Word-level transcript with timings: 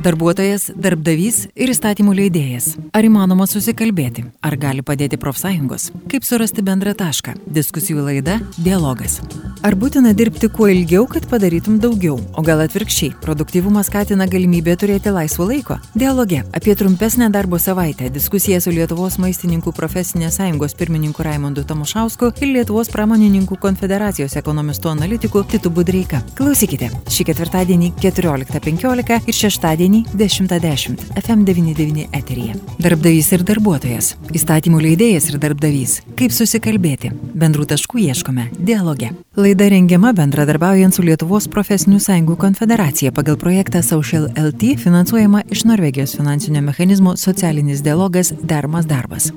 Darbuotojas, 0.00 0.70
darbdavys 0.80 1.42
ir 1.60 1.68
įstatymų 1.74 2.14
leidėjas. 2.16 2.70
Ar 2.96 3.04
įmanoma 3.04 3.44
susikalbėti? 3.44 4.24
Ar 4.40 4.54
gali 4.56 4.80
padėti 4.80 5.18
profsąjungos? 5.20 5.90
Kaip 6.08 6.24
surasti 6.24 6.64
bendrą 6.64 6.94
tašką? 6.96 7.34
Diskusijų 7.44 8.06
laida- 8.06 8.38
dialogas. 8.66 9.20
Ar 9.62 9.74
būtina 9.76 10.14
dirbti 10.16 10.48
kuo 10.48 10.70
ilgiau, 10.72 11.06
kad 11.06 11.26
padarytum 11.28 11.78
daugiau? 11.78 12.18
O 12.32 12.42
gal 12.42 12.60
atvirkščiai, 12.60 13.12
produktyvumas 13.20 13.90
skatina 13.90 14.26
galimybę 14.26 14.74
turėti 14.76 15.12
laisvo 15.12 15.44
laiko? 15.44 15.76
Dialoge 15.94 16.44
apie 16.54 16.74
trumpesnę 16.74 17.30
darbo 17.30 17.58
savaitę 17.58 18.08
diskusija 18.10 18.60
su 18.60 18.70
Lietuvos 18.70 19.18
maistininkų 19.18 19.74
profesinės 19.76 20.38
sąjungos 20.38 20.74
pirmininku 20.74 21.22
Raimondu 21.22 21.64
Tamušausku 21.64 22.32
ir 22.40 22.48
Lietuvos 22.54 22.88
pramonininkų 22.88 23.58
konfederacijos 23.60 24.36
ekonomistu 24.36 24.88
analitiku 24.88 25.44
Titu 25.44 25.68
Budreika. 25.68 26.22
Klausykite 26.34 26.88
šį 27.10 27.24
ketvirtadienį 27.24 27.92
14.15 28.00 29.28
ir 29.28 29.34
šeštadienį 29.34 29.89
penktadienį 29.90 30.04
10.10 30.14 30.98
FM99 31.18 32.08
eteryje. 32.14 32.54
Darbdavys 32.78 33.32
ir 33.34 33.44
darbuotojas. 33.44 34.14
Įstatymų 34.34 34.80
leidėjas 34.84 35.30
ir 35.30 35.38
darbdavys. 35.42 36.00
Kaip 36.18 36.32
susikalbėti. 36.32 37.12
Bendrų 37.34 37.66
taškų 37.66 38.00
ieškome. 38.06 38.50
Dialoge. 38.58 39.10
Laida 39.36 39.68
rengiama 39.70 40.12
bendradarbiaujant 40.12 40.94
su 40.94 41.02
Lietuvos 41.02 41.48
profesinių 41.48 42.00
sąjungų 42.00 42.36
konfederacija 42.40 43.12
pagal 43.12 43.38
projektą 43.38 43.82
Social 43.82 44.30
LT 44.36 44.76
finansuojama 44.78 45.44
iš 45.50 45.64
Norvegijos 45.64 46.16
finansinio 46.16 46.62
mechanizmo 46.62 47.16
socialinis 47.16 47.82
dialogas 47.82 48.34
Dermas 48.42 48.86
darbas. 48.86 49.32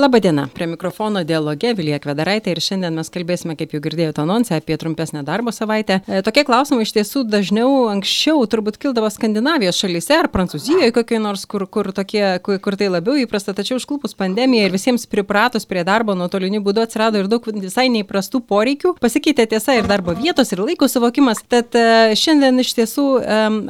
Labadiena, 0.00 0.48
prie 0.54 0.66
mikrofono 0.66 1.20
dialoge 1.28 1.74
Vilija 1.76 1.98
Kvedaraitė 2.00 2.54
ir 2.54 2.60
šiandien 2.64 2.94
mes 2.96 3.10
kalbėsime, 3.12 3.52
kaip 3.58 3.74
jau 3.74 3.82
girdėjote 3.84 4.22
anonsę, 4.22 4.56
apie 4.56 4.78
trumpesnę 4.80 5.20
darbo 5.28 5.52
savaitę. 5.52 5.98
E, 6.08 6.22
tokie 6.24 6.40
klausimai 6.48 6.86
iš 6.86 6.94
tiesų 6.96 7.26
dažniau 7.28 7.68
anksčiau 7.90 8.40
turbūt 8.48 8.78
kildavo 8.80 9.10
Skandinavijos 9.12 9.76
šalyse 9.76 10.16
ar 10.16 10.28
Prancūzijoje 10.32 10.94
kokiai 10.96 11.20
nors, 11.20 11.42
kur, 11.44 11.66
kur, 11.68 11.90
tokie, 11.92 12.22
kur, 12.46 12.56
kur 12.64 12.78
tai 12.80 12.88
labiau 12.88 13.18
įprasta, 13.20 13.52
tačiau 13.58 13.76
užklupus 13.76 14.16
pandemiją 14.16 14.70
ir 14.70 14.72
visiems 14.72 15.04
pripratus 15.04 15.68
prie 15.68 15.84
darbo 15.84 16.16
nuotoliniu 16.16 16.62
būdu 16.64 16.86
atsirado 16.86 17.20
ir 17.20 17.28
daug 17.28 17.44
visai 17.60 17.90
neįprastų 17.92 18.40
poreikių, 18.48 18.94
pasikeitė 19.04 19.50
tiesa 19.52 19.76
ir 19.76 19.90
darbo 19.90 20.16
vietos 20.16 20.54
ir 20.56 20.64
laiko 20.64 20.88
suvokimas. 20.88 21.44
Tad 21.44 21.76
e, 21.76 22.16
šiandien 22.16 22.64
iš 22.64 22.72
tiesų 22.80 23.06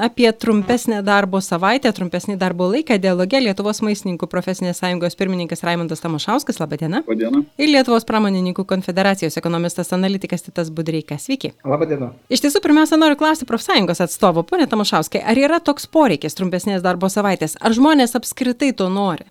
apie 0.06 0.30
trumpesnę 0.30 1.02
darbo 1.02 1.42
savaitę, 1.42 1.90
trumpesnį 1.90 2.38
darbo 2.38 2.70
laiką 2.70 3.02
dialoge 3.02 3.42
Lietuvos 3.48 3.82
maistininkų 3.82 4.30
profesinės 4.30 4.84
sąjungos 4.84 5.18
pirmininkas 5.18 5.66
Raimondas 5.66 6.06
Tamas. 6.06 6.19
Anušauskas, 6.20 6.60
laba 6.60 6.76
diena. 6.76 7.00
Labą 7.00 7.16
dieną. 7.16 7.42
Ir 7.56 7.70
Lietuvos 7.72 8.04
pramonininkų 8.04 8.66
konfederacijos 8.68 9.38
ekonomistas 9.40 9.92
analitikas 9.96 10.44
Titas 10.44 10.68
Budreikas. 10.70 11.24
Sveiki. 11.24 11.54
Labą 11.64 11.88
dieną. 11.88 12.10
Iš 12.28 12.44
tiesų, 12.44 12.60
pirmiausia, 12.60 12.98
noriu 13.00 13.16
klausti 13.16 13.48
profsąjungos 13.48 14.02
atstovo, 14.04 14.44
ponė 14.44 14.68
Tamušauskai, 14.68 15.22
ar 15.24 15.40
yra 15.40 15.62
toks 15.64 15.88
poreikis 15.88 16.36
trumpesnės 16.36 16.84
darbo 16.84 17.08
savaitės? 17.08 17.56
Ar 17.60 17.72
žmonės 17.72 18.12
apskritai 18.20 18.74
to 18.76 18.90
nori? 18.92 19.24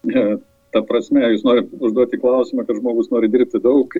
Ta 0.69 0.81
prasme, 0.85 1.23
jūs 1.33 1.41
norite 1.47 1.79
užduoti 1.81 2.19
klausimą, 2.21 2.63
kad 2.67 2.77
žmogus 2.77 3.09
nori 3.09 3.29
dirbti 3.31 3.57
daug, 3.63 3.93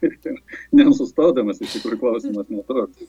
nesustodamas, 0.78 1.58
iš 1.64 1.72
tikrųjų 1.78 1.98
klausimas 1.98 2.46
netoks. 2.52 3.00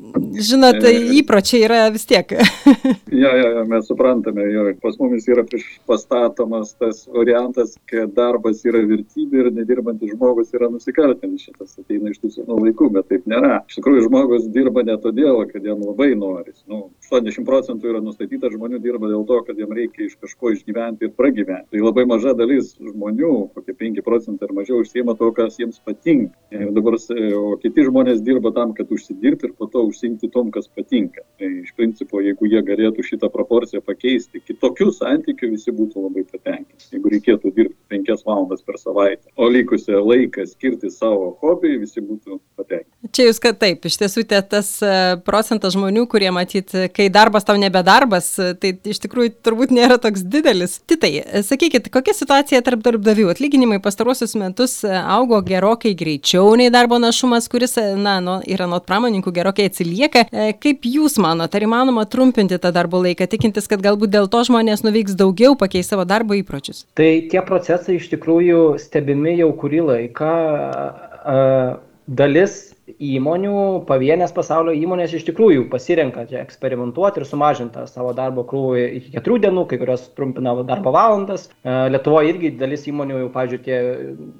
Žinot, 0.48 0.80
e, 0.82 0.94
įpročiai 1.20 1.62
yra 1.68 1.84
vis 1.94 2.08
tiek. 2.10 2.34
ja, 3.24 3.34
ja, 3.38 3.52
ja, 3.60 3.66
mes 3.70 3.86
suprantame, 3.90 4.48
jo, 4.50 4.66
pas 4.82 4.98
mumis 5.02 5.28
yra 5.30 5.46
pastatomas 5.90 6.74
tas 6.82 7.04
variantas, 7.14 7.76
kad 7.92 8.16
darbas 8.18 8.64
yra 8.66 8.82
vertybė 8.90 9.44
ir 9.44 9.52
nedirbantis 9.60 10.16
žmogus 10.16 10.54
yra 10.58 10.72
nusikaltėlis. 10.74 11.46
Šitas 11.48 11.78
ateina 11.78 12.10
iš 12.12 12.24
tų 12.24 12.34
senų 12.40 12.60
laikų, 12.66 12.90
bet 12.98 13.12
taip 13.12 13.30
nėra. 13.30 13.62
Iš 13.70 13.78
tikrųjų, 13.78 14.08
žmogus 14.08 14.50
dirba 14.56 14.82
ne 14.88 14.98
todėl, 15.04 15.44
kad 15.52 15.66
jam 15.66 15.86
labai 15.86 16.12
noris. 16.18 16.64
Nu, 16.66 16.88
80 17.08 17.46
procentų 17.48 17.94
yra 17.94 18.02
nustatyta 18.04 18.50
žmonių 18.54 18.82
dirba 18.84 19.12
dėl 19.12 19.24
to, 19.30 19.40
kad 19.48 19.62
jam 19.62 19.72
reikia 19.78 20.08
iš 20.08 20.18
kažko 20.24 20.56
išgyventi 20.56 21.08
ir 21.08 21.16
pragyventi. 21.18 21.70
Tai 21.76 21.86
labai 21.86 22.08
maža 22.10 22.34
dalis 22.38 22.74
žmonių, 22.92 23.32
kokie 23.56 23.76
5 23.78 24.04
procentai 24.06 24.48
ar 24.48 24.54
mažiau, 24.58 24.82
užsiema 24.84 25.16
to, 25.20 25.30
kas 25.36 25.60
jiems 25.60 25.80
patinka. 25.86 26.34
Ir 26.54 26.72
dabar, 26.76 26.98
o 27.38 27.58
kiti 27.62 27.86
žmonės 27.88 28.24
dirba 28.26 28.52
tam, 28.56 28.74
kad 28.78 28.92
užsidirbti 28.94 29.50
ir 29.50 29.56
po 29.58 29.70
to 29.72 29.84
užsimti 29.90 30.30
tom, 30.34 30.52
kas 30.56 30.70
patinka. 30.72 31.24
Tai 31.40 31.52
iš 31.64 31.74
principo, 31.78 32.22
jeigu 32.24 32.50
jie 32.50 32.64
galėtų 32.66 33.06
šitą 33.06 33.30
proporciją 33.34 33.84
pakeisti, 33.86 34.44
kitokių 34.48 34.90
santykių 34.96 35.52
visi 35.54 35.74
būtų 35.76 36.08
labai 36.08 36.26
patenkinti. 36.32 36.92
Jeigu 36.96 37.14
reikėtų 37.16 37.54
dirbti 37.58 37.98
5 37.98 38.26
valandas 38.28 38.64
per 38.66 38.80
savaitę, 38.82 39.32
o 39.38 39.50
likusią 39.52 40.02
laiką 40.04 40.48
skirti 40.50 40.92
savo 40.94 41.34
hobiai, 41.44 41.80
visi 41.84 42.04
būtų 42.04 42.40
patenkinti. 42.60 42.97
Čia 43.14 43.28
jūs, 43.28 43.40
kad 43.44 43.58
taip, 43.62 43.86
iš 43.88 43.98
tiesų 44.02 44.24
tas 44.28 44.70
e, 44.84 44.92
procentas 45.26 45.76
žmonių, 45.76 46.06
kurie 46.10 46.30
matyt, 46.34 46.74
kai 46.96 47.08
darbas 47.14 47.46
tau 47.48 47.58
nebedarbas, 47.60 48.30
tai 48.62 48.74
iš 48.88 49.02
tikrųjų 49.04 49.34
turbūt 49.46 49.74
nėra 49.76 50.00
toks 50.02 50.24
didelis. 50.26 50.78
Titai, 50.90 51.12
sakykit, 51.46 51.90
kokia 51.94 52.16
situacija 52.18 52.62
tarp 52.66 52.84
darbdavių? 52.86 53.30
Atlyginimai 53.34 53.80
pastaruosius 53.84 54.36
metus 54.40 54.80
augo 54.88 55.40
gerokai 55.46 55.94
greičiau 55.98 56.56
nei 56.60 56.72
darbo 56.74 57.00
našumas, 57.02 57.50
kuris, 57.52 57.78
na, 57.98 58.18
nu, 58.24 58.38
yra 58.48 58.68
nuo 58.70 58.80
pramoninkų 58.84 59.34
gerokai 59.36 59.68
atsilieka. 59.72 60.28
E, 60.32 60.50
kaip 60.58 60.88
jūs 60.88 61.18
manote, 61.24 61.60
ar 61.60 61.68
įmanoma 61.68 62.08
trumpinti 62.10 62.60
tą 62.62 62.74
darbo 62.76 63.02
laiką, 63.04 63.30
tikintis, 63.32 63.70
kad 63.70 63.84
galbūt 63.84 64.14
dėl 64.14 64.32
to 64.32 64.44
žmonės 64.48 64.86
nuveiks 64.86 65.18
daugiau, 65.20 65.58
pakeis 65.60 65.92
savo 65.92 66.08
darbo 66.08 66.38
įpročius? 66.38 66.86
Tai 66.98 67.10
tie 67.32 67.44
procesai 67.46 67.98
iš 68.00 68.10
tikrųjų 68.14 68.64
stebimi 68.82 69.38
jau 69.40 69.52
kurį 69.60 69.84
laiką. 69.92 70.34
Dalis 72.08 72.77
įmonių, 72.88 73.84
pavienės 73.88 74.32
pasaulio 74.36 74.72
įmonės 74.78 75.14
iš 75.18 75.26
tikrųjų 75.28 75.66
pasirenka 75.72 76.24
čia 76.30 76.40
eksperimentuoti 76.40 77.20
ir 77.22 77.28
sumažinti 77.28 77.84
savo 77.92 78.14
darbo 78.16 78.46
krūvį 78.48 78.84
iki 79.00 79.12
keturių 79.18 79.40
dienų, 79.44 79.66
kai 79.68 79.80
kurios 79.82 80.06
trumpina 80.16 80.54
darbo 80.68 80.94
valandas. 80.96 81.48
E, 81.68 81.74
Lietuvoje 81.92 82.32
irgi 82.32 82.54
dalis 82.60 82.88
įmonių, 82.88 83.20
jau, 83.24 83.32
pavyzdžiui, 83.34 83.60
tie 83.66 83.80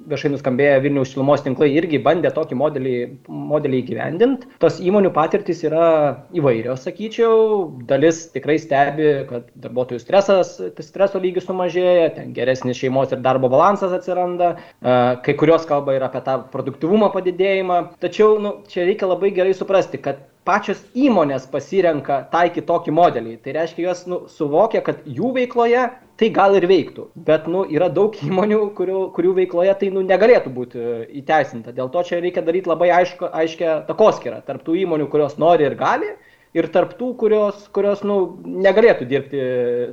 viešai 0.08 0.32
nuskambėję 0.32 0.78
Vilniaus 0.84 1.12
šilumos 1.12 1.44
tinklai 1.44 1.70
irgi 1.76 2.00
bandė 2.04 2.32
tokį 2.36 2.58
modelį, 2.62 2.94
modelį 3.28 3.82
įgyvendinti. 3.82 4.50
Tos 4.64 4.80
įmonių 4.80 5.12
patirtis 5.16 5.60
yra 5.68 5.90
įvairios, 6.36 6.86
sakyčiau. 6.88 7.68
Dalis 7.88 8.24
tikrai 8.32 8.56
stebi, 8.62 9.10
kad 9.28 9.52
darbuotojų 9.60 10.00
stresas, 10.02 10.56
streso 10.88 11.20
lygis 11.20 11.48
sumažėja, 11.48 12.14
ten 12.16 12.32
geresnis 12.36 12.80
šeimos 12.80 13.12
ir 13.12 13.22
darbo 13.24 13.52
balansas 13.52 13.92
atsiranda. 13.96 14.54
E, 14.80 14.98
kai 15.26 15.36
kurios 15.36 15.68
kalba 15.68 15.98
ir 15.98 16.08
apie 16.08 16.24
tą 16.24 16.40
produktivumo 16.52 17.12
padidėjimą. 17.12 17.80
Tačiau 18.00 18.37
nu, 18.42 18.58
čia 18.70 18.86
reikia 18.88 19.08
labai 19.10 19.30
gerai 19.36 19.54
suprasti, 19.56 20.00
kad 20.02 20.20
pačios 20.48 20.80
įmonės 20.96 21.46
pasirenka 21.52 22.22
taikyti 22.32 22.66
tokį 22.68 22.94
modelį. 22.96 23.34
Tai 23.44 23.56
reiškia, 23.58 23.84
jos 23.90 24.04
nu, 24.10 24.20
suvokia, 24.32 24.80
kad 24.84 25.02
jų 25.04 25.34
veikloje 25.36 25.82
tai 26.18 26.30
gal 26.34 26.56
ir 26.58 26.66
veiktų. 26.70 27.08
Bet 27.28 27.46
nu, 27.50 27.64
yra 27.74 27.90
daug 27.92 28.16
įmonių, 28.28 28.62
kurių, 28.78 29.02
kurių 29.16 29.34
veikloje 29.42 29.74
tai 29.82 29.90
nu, 29.94 30.04
negalėtų 30.08 30.54
būti 30.54 30.86
įteisinta. 31.20 31.74
Dėl 31.76 31.92
to 31.94 32.04
čia 32.08 32.22
reikia 32.24 32.44
daryti 32.46 32.72
labai 32.72 32.90
aišku, 33.02 33.28
aiškę 33.42 33.82
takoskirą 33.90 34.40
tarp 34.46 34.64
tų 34.66 34.80
įmonių, 34.86 35.10
kurios 35.12 35.38
nori 35.40 35.68
ir 35.68 35.76
gali 35.78 36.14
ir 36.56 36.68
tarp 36.72 36.94
tų, 36.98 37.12
kurios, 37.20 37.66
kurios 37.74 38.02
nu, 38.06 38.18
negalėtų 38.64 39.06
dirbti 39.08 39.42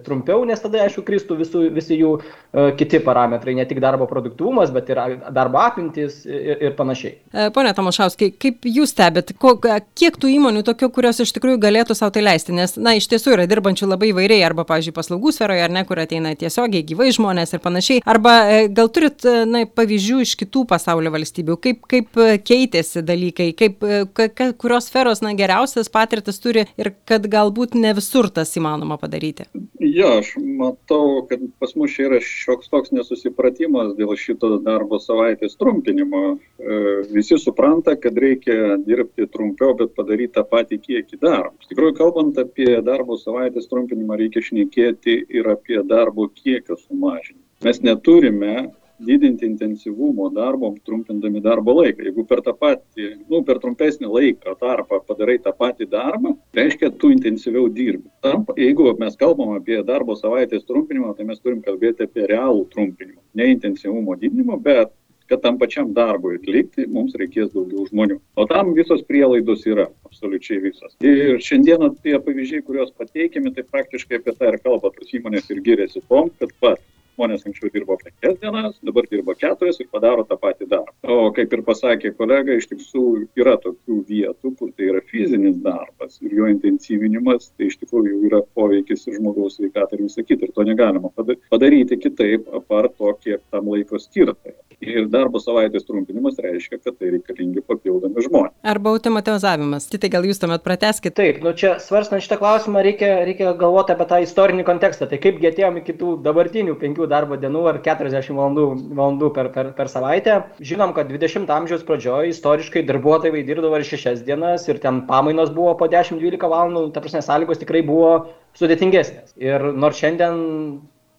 trumpiau, 0.05 0.45
nes 0.47 0.61
tada, 0.63 0.85
aišku, 0.85 1.03
kristų 1.07 1.37
visų, 1.41 1.63
visi 1.75 1.97
jų 1.99 2.11
uh, 2.15 2.71
kiti 2.79 3.01
parametrai, 3.03 3.55
ne 3.57 3.65
tik 3.67 3.81
darbo 3.83 4.07
produktyvumas, 4.09 4.71
bet 4.75 4.89
ir 4.93 5.01
darbo 5.35 5.59
apimtis 5.59 6.21
ir, 6.27 6.61
ir 6.69 6.75
panašiai. 6.77 7.17
E, 7.33 7.47
pone 7.55 7.73
Tomašauskai, 7.75 8.31
kaip 8.39 8.67
jūs 8.69 8.93
stebėt, 8.95 9.33
ko, 9.41 9.55
kiek 9.99 10.19
tų 10.21 10.31
įmonių 10.37 10.63
tokių, 10.67 10.89
kurios 10.95 11.19
iš 11.23 11.35
tikrųjų 11.35 11.59
galėtų 11.65 11.97
savo 11.97 12.13
tai 12.15 12.23
leisti, 12.23 12.55
nes, 12.55 12.77
na, 12.79 12.95
iš 12.95 13.09
tiesų 13.11 13.35
yra 13.35 13.47
dirbančių 13.51 13.89
labai 13.91 14.13
vairiai, 14.15 14.45
arba, 14.47 14.63
pavyzdžiui, 14.69 14.95
paslaugų 14.95 15.35
sferoje, 15.35 15.65
ar 15.65 15.75
ne, 15.75 15.83
kur 15.87 15.99
ateina 16.03 16.31
tiesiogiai 16.39 16.85
gyvai 16.87 17.11
žmonės 17.15 17.55
ir 17.55 17.63
panašiai, 17.63 18.03
arba 18.07 18.37
e, 18.47 18.63
gal 18.71 18.91
turit, 18.95 19.27
na, 19.49 19.65
pavyzdžių 19.67 20.21
iš 20.23 20.35
kitų 20.45 20.65
pasaulio 20.71 21.11
valstybių, 21.15 21.59
kaip, 21.67 21.83
kaip 21.91 22.23
keitėsi 22.47 23.03
dalykai, 23.05 23.51
kaip, 23.57 23.83
ka, 24.15 24.51
kurios 24.61 24.87
sferos, 24.89 25.23
na, 25.25 25.35
geriausias 25.37 25.91
patirtis 25.91 26.39
turi 26.45 26.65
ir 26.81 26.91
kad 27.09 27.25
galbūt 27.31 27.75
ne 27.79 27.91
visur 27.97 28.29
tas 28.33 28.53
įmanoma 28.59 28.97
padaryti. 29.01 29.47
Jo, 29.81 30.19
aš 30.21 30.35
matau, 30.39 31.25
kad 31.29 31.41
pas 31.61 31.75
mus 31.79 31.93
čia 31.95 32.07
yra 32.09 32.21
šioks 32.23 32.71
toks 32.71 32.93
nesusipratimas 32.95 33.93
dėl 33.97 34.13
šito 34.19 34.55
darbo 34.65 34.99
savaitės 35.01 35.57
trumpinimo. 35.59 36.23
E, 36.35 36.79
visi 37.11 37.39
supranta, 37.41 37.97
kad 37.99 38.17
reikia 38.21 38.77
dirbti 38.85 39.27
trumpiau, 39.33 39.75
bet 39.79 39.95
padaryti 39.97 40.35
tą 40.37 40.45
patį 40.49 40.79
kiekį 40.87 41.21
darbo. 41.21 41.55
Iš 41.61 41.71
tikrųjų, 41.73 41.97
kalbant 41.99 42.39
apie 42.41 42.71
darbo 42.85 43.19
savaitės 43.21 43.69
trumpinimą, 43.71 44.19
reikia 44.21 44.43
šnekėti 44.45 45.19
ir 45.39 45.51
apie 45.51 45.81
darbo 45.87 46.29
kiekio 46.31 46.77
sumažinimą. 46.85 47.43
Mes 47.65 47.79
neturime 47.81 48.55
didinti 48.99 49.45
intensyvumo 49.45 50.29
darbo, 50.33 50.73
trumpindami 50.85 51.41
darbo 51.43 51.75
laiką. 51.79 52.05
Jeigu 52.07 52.25
per 52.27 52.41
tą 52.45 52.55
patį, 52.57 53.09
nu, 53.29 53.41
per 53.47 53.59
trumpesnį 53.63 54.09
laiką 54.11 54.55
tarpą 54.61 55.01
padarai 55.07 55.37
tą 55.43 55.53
patį 55.55 55.89
darbą, 55.91 56.35
reiškia, 56.57 56.91
tu 56.99 57.11
intensyviau 57.13 57.69
dirbi. 57.69 58.07
Tam, 58.25 58.45
jeigu 58.59 58.91
mes 58.99 59.17
kalbam 59.19 59.55
apie 59.59 59.81
darbo 59.87 60.17
savaitės 60.19 60.67
trumpinimą, 60.69 61.15
tai 61.17 61.27
mes 61.29 61.41
turim 61.41 61.63
kalbėti 61.65 62.07
apie 62.07 62.27
realų 62.31 62.67
trumpinimą. 62.73 63.21
Ne 63.35 63.51
intensyvumo 63.55 64.15
didinimą, 64.19 64.61
bet 64.63 64.93
kad 65.29 65.41
tam 65.41 65.57
pačiam 65.57 65.93
darbui 65.93 66.35
atlikti 66.37 66.85
mums 66.91 67.15
reikės 67.17 67.49
daugiau 67.53 67.87
žmonių. 67.89 68.19
O 68.37 68.45
tam 68.49 68.73
visos 68.77 69.01
prielaidos 69.09 69.65
yra, 69.69 69.87
absoliučiai 70.05 70.59
visos. 70.61 70.93
Ir 71.01 71.41
šiandieną 71.41 71.95
tie 72.03 72.19
pavyzdžiai, 72.21 72.65
kuriuos 72.65 72.93
pateikėme, 72.99 73.53
tai 73.55 73.65
praktiškai 73.65 74.21
apie 74.21 74.35
tą 74.37 74.51
ir 74.53 74.59
kalba 74.61 74.93
tos 74.93 75.13
įmonės 75.17 75.49
ir 75.49 75.63
giriasi 75.65 76.03
tom, 76.09 76.29
kad 76.39 76.53
pat 76.61 76.83
žmonės 77.15 77.45
anksčiau 77.47 77.71
dirbo 77.73 77.97
penkias 78.01 78.37
dienas, 78.41 78.75
dabar 78.85 79.07
dirba 79.11 79.35
keturias 79.39 79.79
ir 79.79 79.89
padaro 79.91 80.25
tą 80.27 80.37
patį 80.41 80.67
darbą. 80.71 80.93
O 81.15 81.31
kaip 81.35 81.53
ir 81.55 81.63
pasakė 81.67 82.13
kolega, 82.19 82.55
iš 82.55 82.69
tiesų 82.71 83.05
yra 83.39 83.55
tokių 83.63 84.01
vietų, 84.09 84.53
kur 84.59 84.71
tai 84.75 84.91
yra 84.91 85.01
fizinis 85.11 85.57
darbas 85.63 86.19
ir 86.21 86.35
jo 86.39 86.49
intensyvinimas, 86.51 87.51
tai 87.55 87.71
iš 87.71 87.79
tikrųjų 87.83 88.21
yra 88.29 88.43
poveikis 88.57 89.07
ir 89.07 89.19
žmogaus 89.19 89.59
sveikatai 89.59 89.99
ir 89.99 90.05
visą 90.07 90.25
kitą. 90.27 90.49
Ir 90.49 90.55
to 90.55 90.67
negalima 90.67 91.11
padaryti 91.15 91.99
kitaip, 92.01 92.47
apart 92.53 92.97
to, 92.99 93.15
kiek 93.23 93.41
tam 93.51 93.71
laiko 93.71 94.01
skirta. 94.01 94.53
Ir 94.85 95.07
darbo 95.09 95.39
savaitės 95.41 95.85
trumpinimas 95.87 96.37
reiškia, 96.41 96.79
kad 96.83 96.97
tai 96.99 97.11
reikalingi 97.15 97.63
papildomi 97.65 98.25
žmonės. 98.27 98.53
Arba 98.65 98.93
automatizavimas. 98.93 99.87
Tai 99.89 100.11
gal 100.13 100.27
jūs 100.27 100.41
tuomet 100.41 100.63
prateskite. 100.65 101.15
Taip, 101.17 101.41
nu 101.45 101.53
čia 101.57 101.75
svarstant 101.81 102.23
šitą 102.23 102.37
klausimą 102.41 102.83
reikia, 102.85 103.11
reikia 103.27 103.55
galvoti 103.57 103.95
apie 103.95 104.07
tą 104.11 104.21
istorinį 104.25 104.65
kontekstą. 104.67 105.09
Tai 105.09 105.19
kaipgi 105.23 105.49
atėjome 105.49 105.81
iki 105.81 105.97
tų 105.99 106.15
dabartinių 106.25 106.77
penkių 106.81 107.09
darbo 107.11 107.39
dienų 107.41 107.65
ar 107.71 107.81
40 107.85 108.37
valandų, 108.37 108.67
valandų 108.99 109.31
per, 109.35 109.51
per, 109.55 109.71
per 109.77 109.91
savaitę. 109.91 110.39
Žinom, 110.61 110.93
kad 110.97 111.09
20 111.11 111.51
amžiaus 111.57 111.85
pradžioje 111.87 112.33
istoriškai 112.35 112.85
darbuotojai 112.89 113.45
dirbdavo 113.47 113.81
ir 113.81 113.87
6 113.89 114.25
dienas 114.27 114.67
ir 114.69 114.81
ten 114.83 115.03
pamainos 115.09 115.53
buvo 115.55 115.75
po 115.79 115.89
10-12 115.91 116.51
valandų, 116.51 116.89
ta 116.93 117.03
prasme 117.03 117.23
sąlygos 117.25 117.61
tikrai 117.61 117.81
buvo 117.85 118.11
sudėtingesnės. 118.59 119.35
Ir 119.41 119.71
nors 119.75 119.99
šiandien 119.99 120.37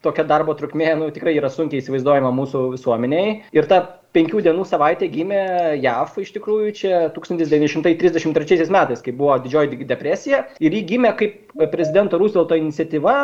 tokia 0.04 0.24
darbo 0.28 0.54
trukmė 0.58 0.92
nu, 1.00 1.10
tikrai 1.14 1.36
yra 1.38 1.50
sunkiai 1.52 1.82
įsivaizduojama 1.82 2.32
mūsų 2.34 2.66
visuomeniai. 2.74 3.38
Ir 3.56 3.68
ta 3.70 3.80
penkių 4.16 4.40
dienų 4.46 4.64
savaitė 4.68 5.08
gimė 5.12 5.40
JAV 5.82 6.14
iš 6.22 6.30
tikrųjų 6.36 6.70
čia 6.78 7.00
1933 7.16 8.68
metais, 8.72 9.02
kai 9.04 9.12
buvo 9.16 9.36
didžioji 9.44 9.88
depresija. 9.88 10.44
Ir 10.62 10.76
ji 10.76 10.84
gimė 10.92 11.12
kaip 11.18 11.52
prezidento 11.72 12.20
Roosevelto 12.20 12.56
iniciatyva 12.58 13.16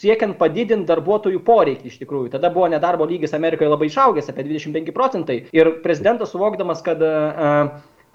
siekiant 0.00 0.38
padidinti 0.40 0.88
darbuotojų 0.88 1.42
poreikį 1.44 1.92
iš 1.92 2.00
tikrųjų. 2.04 2.32
Tada 2.36 2.52
buvo 2.54 2.70
nedarbo 2.72 3.08
lygis 3.08 3.36
Amerikoje 3.36 3.70
labai 3.72 3.90
išaugęs 3.92 4.32
apie 4.32 4.46
25 4.48 4.96
procentai. 4.96 5.42
Ir 5.56 5.78
prezidentas 5.84 6.32
suvokdamas, 6.32 6.82
kad 6.86 7.04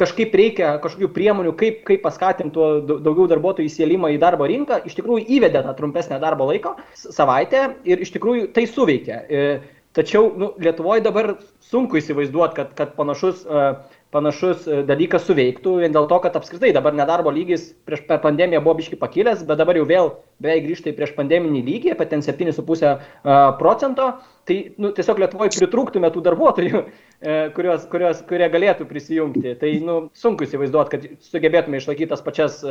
kažkaip 0.04 0.36
reikia 0.38 0.76
kažkokių 0.84 1.10
priemonių, 1.16 1.56
kaip, 1.60 1.82
kaip 1.88 2.04
paskatinti 2.04 2.68
daugiau 2.92 3.28
darbuotojų 3.32 3.72
įsėlimą 3.72 4.14
į 4.14 4.20
darbo 4.22 4.48
rinką, 4.50 4.82
iš 4.88 4.98
tikrųjų 5.00 5.26
įvedė 5.38 5.64
tą 5.66 5.74
trumpesnę 5.80 6.20
darbo 6.24 6.50
laiko 6.52 6.76
savaitę 7.00 7.70
ir 7.88 8.04
iš 8.04 8.14
tikrųjų 8.18 8.52
tai 8.56 8.68
suveikia. 8.70 9.24
E, 9.28 9.48
tačiau 9.96 10.32
nu, 10.38 10.54
Lietuvoje 10.62 11.06
dabar 11.06 11.36
sunku 11.64 12.00
įsivaizduoti, 12.02 12.58
kad, 12.60 12.74
kad 12.78 12.96
panašus 12.98 13.44
uh, 13.48 13.76
panašus 14.14 14.68
e, 14.68 14.82
dalykas 14.88 15.26
suveiktų, 15.28 15.78
vien 15.84 15.94
dėl 15.96 16.06
to, 16.10 16.20
kad 16.24 16.36
apskritai 16.38 16.72
dabar 16.76 16.96
nedarbo 16.96 17.32
lygis 17.34 17.66
prieš 17.88 18.04
pandemiją 18.24 18.62
buvo 18.64 18.78
biškai 18.80 19.00
pakilęs, 19.02 19.42
bet 19.48 19.60
dabar 19.60 19.80
jau 19.80 19.88
vėl 19.90 20.12
beveik 20.44 20.68
grįžta 20.68 20.92
į 20.92 20.96
prieš 20.98 21.16
pandeminį 21.18 21.64
lygį, 21.68 21.94
apie 21.96 22.08
ten 22.12 22.26
7,5 22.26 22.86
e, 22.90 22.94
procento. 23.60 24.12
Tai 24.44 24.58
nu, 24.84 24.92
tiesiog 24.96 25.22
Lietuvoje 25.24 25.56
pritrūktume 25.56 26.12
tų 26.14 26.24
darbuotojų, 26.28 26.84
e, 27.34 27.38
kurios, 27.58 27.88
kurios, 27.92 28.24
kurie 28.30 28.50
galėtų 28.54 28.88
prisijungti. 28.90 29.58
Tai 29.62 29.74
nu, 29.88 30.00
sunku 30.18 30.48
įsivaizduoti, 30.48 30.94
kad 30.94 31.28
sugebėtume 31.34 31.82
išlaikyti 31.82 32.12
tas 32.14 32.24
pačias 32.26 32.62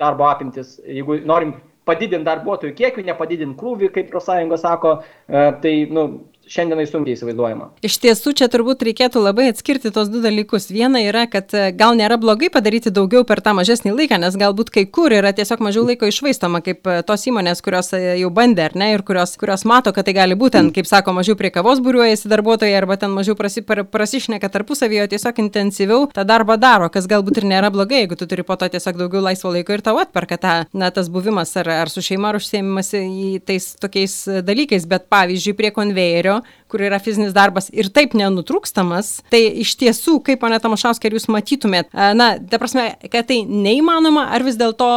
darbo 0.00 0.26
apimtis. 0.28 0.78
Jeigu 0.86 1.20
norim 1.28 1.54
padidinti 1.88 2.26
darbuotojų 2.26 2.74
kiekį, 2.76 3.06
nepadidinti 3.08 3.58
krūvį, 3.60 3.92
kaip 3.94 4.10
profsąjunga 4.12 4.58
sako, 4.60 4.98
tai 5.28 5.74
nu, 5.90 6.06
šiandienai 6.50 6.86
sunkiai 6.88 7.14
įsivaizduojama. 7.14 7.68
Iš 7.86 7.96
tiesų, 8.02 8.32
čia 8.38 8.48
turbūt 8.50 8.82
reikėtų 8.88 9.22
labai 9.22 9.50
atskirti 9.52 9.92
tos 9.94 10.10
du 10.10 10.18
dalykus. 10.22 10.66
Viena 10.74 10.98
yra, 11.04 11.26
kad 11.30 11.52
e, 11.54 11.68
gal 11.76 11.94
nėra 11.98 12.18
blogai 12.20 12.50
padaryti 12.50 12.90
daugiau 12.94 13.22
per 13.26 13.42
tą 13.44 13.54
mažesnį 13.54 13.92
laiką, 13.94 14.18
nes 14.22 14.34
galbūt 14.40 14.72
kai 14.74 14.84
kur 14.90 15.14
yra 15.14 15.30
tiesiog 15.36 15.62
mažiau 15.62 15.84
laiko 15.86 16.08
išvaistoma, 16.10 16.62
kaip 16.66 16.90
e, 16.90 16.96
tos 17.06 17.26
įmonės, 17.30 17.62
kurios 17.62 17.92
e, 17.94 18.00
jau 18.18 18.32
bandė, 18.34 18.66
ar 18.66 18.74
ne, 18.82 18.90
ir 18.96 19.04
kurios, 19.06 19.36
kurios 19.40 19.62
mato, 19.68 19.92
kad 19.94 20.08
tai 20.08 20.16
gali 20.16 20.38
būtent, 20.38 20.74
kaip 20.74 20.90
sako, 20.90 21.14
mažiau 21.20 21.38
prie 21.38 21.52
kavos 21.54 21.82
būriuojasi 21.84 22.30
darbuotojai, 22.32 22.74
arba 22.80 22.98
ten 22.98 23.14
mažiau 23.14 23.38
prasi, 23.38 23.62
prasišneka 23.62 24.50
tarpusavyje, 24.50 25.06
tiesiog 25.14 25.38
intensyviau 25.44 26.10
tą 26.14 26.26
darbą 26.26 26.58
daro, 26.58 26.90
kas 26.90 27.06
galbūt 27.10 27.44
ir 27.44 27.48
nėra 27.52 27.70
blogai, 27.70 28.02
jeigu 28.02 28.18
tu 28.18 28.26
turi 28.26 28.46
po 28.46 28.58
to 28.58 28.66
tiesiog 28.74 28.98
daugiau 28.98 29.22
laisvo 29.28 29.54
laiko 29.54 29.76
ir 29.76 29.86
tau 29.86 30.02
atperka 30.02 30.40
tą, 30.42 30.58
na, 30.74 30.90
tas 30.90 31.12
buvimas 31.12 31.54
ar, 31.62 31.70
ar 31.86 31.94
su 31.94 32.02
šeima 32.02 32.32
ar 32.32 32.40
užsiemimas 32.40 32.90
į 32.98 33.38
tais 33.46 33.72
tokiais 33.78 34.16
dalykais, 34.42 34.90
bet 34.90 35.06
pavyzdžiui, 35.12 35.56
prie 35.58 35.70
konvejerio 35.74 36.39
kur 36.70 36.84
yra 36.86 37.00
fizinis 37.02 37.34
darbas 37.36 37.70
ir 37.74 37.90
taip 37.94 38.14
nenutrūkstamas, 38.18 39.12
tai 39.32 39.42
iš 39.62 39.74
tiesų, 39.80 40.18
kaip, 40.26 40.40
pane 40.42 40.60
Tamašauskai, 40.62 41.10
ar 41.10 41.18
jūs 41.18 41.28
matytumėt, 41.32 41.90
na, 42.16 42.32
ta 42.38 42.60
prasme, 42.62 42.86
kad 43.10 43.28
tai 43.30 43.40
neįmanoma, 43.46 44.28
ar 44.34 44.44
vis 44.46 44.58
dėlto 44.60 44.90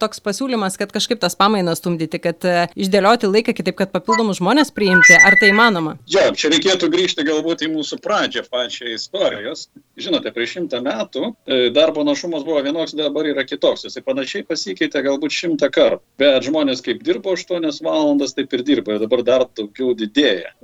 toks 0.00 0.22
pasiūlymas, 0.24 0.78
kad 0.80 0.92
kažkaip 0.94 1.22
tas 1.22 1.36
pamainas 1.38 1.80
stumdyti, 1.82 2.20
kad 2.22 2.44
išdėlioti 2.74 3.30
laiką 3.30 3.54
kitaip, 3.56 3.78
kad 3.78 3.94
papildomus 3.94 4.40
žmonės 4.42 4.72
priimti, 4.74 5.16
ar 5.16 5.38
tai 5.40 5.52
įmanoma? 5.52 5.96
Jo, 6.10 6.26
čia 6.36 6.50
reikėtų 6.52 6.90
grįžti 6.92 7.26
galbūt 7.26 7.64
į 7.66 7.70
mūsų 7.74 8.00
pradžią 8.04 8.44
pačią 8.50 8.92
istorijos. 8.94 9.68
Žinote, 10.00 10.32
prieš 10.34 10.56
šimtą 10.58 10.80
metų 10.84 11.28
e, 11.30 11.58
darbo 11.74 12.04
našumas 12.06 12.44
buvo 12.46 12.60
vienoks, 12.64 12.96
dabar 12.98 13.28
yra 13.30 13.44
kitoks. 13.46 13.86
Jisai 13.88 14.02
panašiai 14.06 14.46
pasikeitė 14.46 15.04
galbūt 15.06 15.34
šimtą 15.34 15.70
kartų. 15.74 16.02
Bet 16.20 16.46
žmonės 16.48 16.82
kaip 16.84 17.02
dirbo 17.06 17.34
8 17.34 17.70
valandas, 17.84 18.34
taip 18.36 18.52
ir 18.54 18.64
dirba. 18.66 18.96
Ir 18.96 19.04
dabar 19.04 19.24
dar 19.26 19.46
daugiau 19.56 19.94
didėja. 19.98 20.54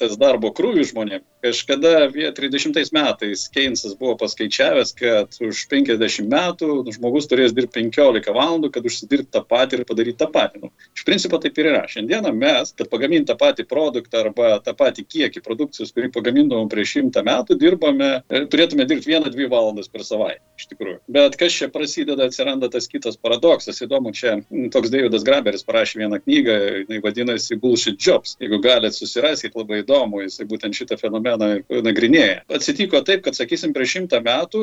Tas 0.00 0.16
darbo 0.20 0.52
krūvis 0.56 0.92
žmonėm. 0.92 1.24
Kažkada 1.46 2.10
30 2.10 2.92
metais 2.92 3.46
Keynesas 3.54 3.94
buvo 3.98 4.16
paskaičiavęs, 4.18 4.92
kad 4.98 5.36
už 5.38 5.60
50 5.70 6.26
metų 6.26 6.70
žmogus 6.96 7.28
turės 7.30 7.54
dirbti 7.54 7.84
15 7.86 8.32
valandų, 8.34 8.72
kad 8.74 8.86
užsidirbti 8.88 9.30
tą 9.36 9.44
patį 9.46 9.78
ir 9.78 9.84
padaryti 9.86 10.18
tą 10.24 10.26
patį. 10.34 10.64
Nu, 10.64 10.70
iš 10.96 11.04
principo 11.06 11.38
taip 11.42 11.58
ir 11.60 11.70
yra. 11.70 11.84
Šiandieną 11.90 12.32
mes, 12.34 12.72
kad 12.74 12.90
pagaminti 12.90 13.30
tą 13.30 13.36
patį 13.38 13.66
produktą 13.70 14.24
arba 14.24 14.56
tą 14.64 14.74
patį 14.74 15.06
kiekį 15.06 15.44
produkcijos, 15.46 15.92
kurį 15.94 16.10
pagamindavom 16.16 16.66
prieš 16.72 16.96
šimtą 16.96 17.22
metų, 17.26 17.58
dirbame, 17.62 18.10
e, 18.26 18.42
turėtume 18.50 18.88
dirbti 18.90 19.12
vieną, 19.12 19.30
dvi 19.30 19.46
valandas 19.52 19.86
per 19.92 20.02
savaitę. 20.08 20.42
Iš 20.58 20.66
tikrųjų. 20.72 20.98
Bet 21.12 21.38
kas 21.38 21.54
čia 21.54 21.70
prasideda, 21.70 22.26
atsiranda 22.26 22.70
tas 22.72 22.90
kitas 22.90 23.18
paradoksas. 23.20 23.78
Įdomu, 23.86 24.10
čia 24.16 24.40
toks 24.74 24.90
Davidas 24.90 25.22
Graberis 25.26 25.66
parašė 25.68 26.02
vieną 26.02 26.18
knygą, 26.24 26.58
jinai 26.82 27.00
vadinasi 27.04 27.60
Bullshit 27.60 28.00
Jobs. 28.02 28.34
Jeigu 28.40 28.58
galite 28.64 28.96
susiraskite, 28.96 29.54
labai 29.60 29.82
įdomu, 29.84 30.24
jisai 30.24 30.48
būtent 30.48 30.74
šitą 30.74 30.96
fenomeną 31.00 31.35
nagrinėja. 31.38 32.42
Atsitiko 32.58 33.02
taip, 33.06 33.24
kad, 33.26 33.38
sakysim, 33.38 33.74
prieš 33.76 33.98
šimtą 33.98 34.22
metų 34.24 34.62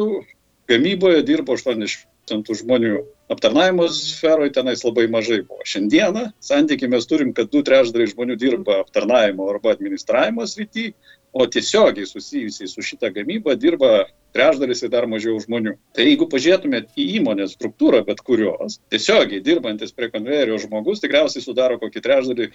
gamyboje 0.72 1.24
dirbo 1.28 1.58
80 1.58 2.08
procentų 2.24 2.56
žmonių. 2.56 3.04
Aptarnavimo 3.32 3.88
sferoje 3.92 4.54
tenais 4.54 4.84
labai 4.84 5.08
mažai 5.12 5.42
buvo. 5.44 5.64
Šiandieną 5.66 6.32
santykiai 6.40 6.90
mes 6.90 7.06
turim, 7.08 7.34
kad 7.34 7.50
du 7.52 7.64
trečdaliai 7.64 8.12
žmonių 8.12 8.38
dirba 8.38 8.80
aptarnavimo 8.84 9.50
arba 9.50 9.74
administravimo 9.74 10.46
srityje, 10.48 10.94
o 11.34 11.48
tiesiogiai 11.50 12.06
susijusiai 12.06 12.70
su 12.70 12.84
šita 12.86 13.10
gamyba 13.10 13.56
dirba 13.58 14.06
trečdalis 14.34 14.84
ir 14.84 14.92
dar 14.94 15.08
mažiau 15.10 15.40
žmonių. 15.42 15.74
Tai 15.98 16.06
jeigu 16.06 16.28
pažiūrėtumėt 16.30 16.94
į 16.94 17.08
įmonės 17.18 17.56
struktūrą 17.58 18.04
bet 18.06 18.22
kurios, 18.22 18.78
tiesiogiai 18.94 19.42
dirbantis 19.42 19.96
prie 19.98 20.12
konvejerio 20.14 20.60
žmogus 20.62 21.02
tikriausiai 21.02 21.42
sudaro 21.42 21.80
kokį 21.82 22.06
trečdalį 22.06 22.52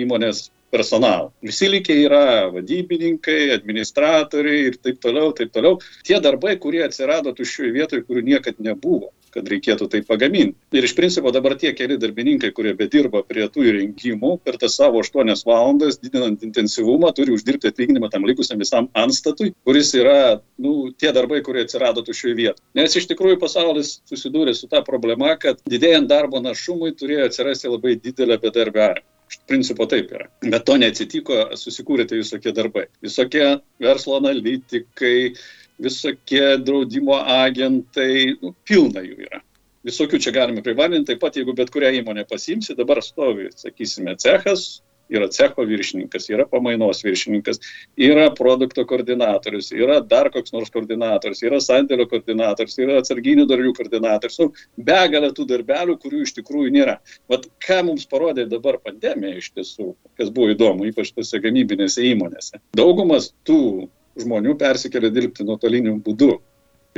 įmonės 0.00 0.48
personalą. 0.72 1.30
Visi 1.44 1.68
likę 1.68 1.96
yra 2.06 2.26
vadybininkai, 2.54 3.52
administratoriai 3.58 4.68
ir 4.70 4.78
taip 4.80 5.02
toliau, 5.04 5.32
taip 5.36 5.52
toliau. 5.52 5.80
Tie 6.06 6.20
darbai, 6.24 6.56
kurie 6.62 6.80
atsirado 6.86 7.34
tuščioje 7.36 7.74
vietoje, 7.76 8.06
kurių 8.08 8.24
niekad 8.32 8.62
nebuvo 8.64 9.12
kad 9.32 9.48
reikėtų 9.48 9.88
tai 9.92 10.02
pagaminti. 10.06 10.58
Ir 10.76 10.86
iš 10.86 10.94
principo 10.96 11.32
dabar 11.34 11.54
tie 11.60 11.72
keli 11.76 11.96
darbininkai, 12.00 12.52
kurie 12.56 12.74
bedirba 12.76 13.22
prie 13.24 13.46
tų 13.52 13.64
įrengimų, 13.70 14.34
per 14.44 14.58
tas 14.60 14.76
savo 14.76 15.00
8 15.00 15.32
valandas, 15.48 15.98
didinant 16.02 16.44
intensyvumą, 16.44 17.12
turi 17.16 17.32
uždirbti 17.32 17.70
atlyginimą 17.72 18.10
tam 18.12 18.26
likusiam 18.28 18.60
visam 18.60 18.90
anstatui, 18.98 19.54
kuris 19.64 19.94
yra 19.96 20.18
nu, 20.60 20.92
tie 21.00 21.14
darbai, 21.16 21.40
kurie 21.46 21.64
atsirado 21.66 22.04
tuščioje 22.04 22.36
vietoje. 22.36 22.60
Nes 22.78 22.98
iš 22.98 23.08
tikrųjų 23.14 23.40
pasaulis 23.40 23.94
susidūrė 24.10 24.54
su 24.56 24.68
ta 24.68 24.84
problema, 24.84 25.32
kad 25.40 25.64
didėjant 25.64 26.12
darbo 26.12 26.42
našumui 26.44 26.92
turėjo 26.98 27.30
atsirasti 27.30 27.72
labai 27.72 27.96
didelė 27.96 28.36
bedarbiavimo. 28.42 29.08
Iš 29.32 29.38
principo 29.48 29.86
taip 29.88 30.10
yra. 30.12 30.26
Bet 30.44 30.66
to 30.68 30.76
neatsitiko, 30.76 31.38
susikūrė 31.56 32.04
tai 32.08 32.20
visokie 32.20 32.52
darbai. 32.52 32.84
Visokie 33.04 33.46
verslo 33.80 34.18
analitikai, 34.20 35.32
visokie 35.80 36.58
draudimo 36.60 37.16
agentai, 37.16 38.36
nu, 38.42 38.52
pilna 38.68 39.00
jų 39.06 39.24
yra. 39.24 39.40
Visokių 39.88 40.20
čia 40.22 40.34
galime 40.36 40.62
privardinti, 40.62 41.08
taip 41.10 41.22
pat 41.24 41.38
jeigu 41.40 41.56
bet 41.58 41.72
kurią 41.74 41.90
įmonę 42.02 42.26
pasimsi, 42.28 42.76
dabar 42.78 43.00
stovi, 43.02 43.48
sakysime, 43.56 44.14
cechas, 44.20 44.82
yra 45.12 45.28
cecho 45.32 45.64
viršininkas, 45.68 46.28
yra 46.32 46.46
pamainos 46.50 47.02
viršininkas, 47.04 47.60
yra 48.00 48.28
produkto 48.36 48.84
koordinatorius, 48.88 49.70
yra 49.76 50.00
dar 50.00 50.30
koks 50.34 50.54
nors 50.54 50.72
koordinatorius, 50.74 51.42
yra 51.46 51.60
sandėlio 51.62 52.08
koordinatorius, 52.10 52.78
yra 52.82 53.00
atsarginių 53.02 53.46
darbų 53.50 53.74
koordinatorius, 53.78 54.40
nu, 54.42 54.50
begalė 54.90 55.32
tų 55.36 55.48
darbelių, 55.54 55.98
kurių 56.02 56.22
iš 56.26 56.36
tikrųjų 56.40 56.74
nėra. 56.76 56.98
Vat 57.32 57.48
ką 57.62 57.82
mums 57.88 58.08
parodė 58.10 58.46
dabar 58.50 58.80
pandemija 58.82 59.40
iš 59.40 59.52
tiesų, 59.56 59.92
kas 60.20 60.32
buvo 60.34 60.52
įdomu, 60.54 60.88
ypač 60.90 61.12
tose 61.16 61.40
gamybinėse 61.42 62.04
įmonėse. 62.12 62.62
Daugumas 62.78 63.32
tų 63.48 63.90
žmonių 64.20 64.56
persikėlė 64.60 65.12
dirbti 65.12 65.46
nuotoliniu 65.48 65.96
būdu 66.04 66.36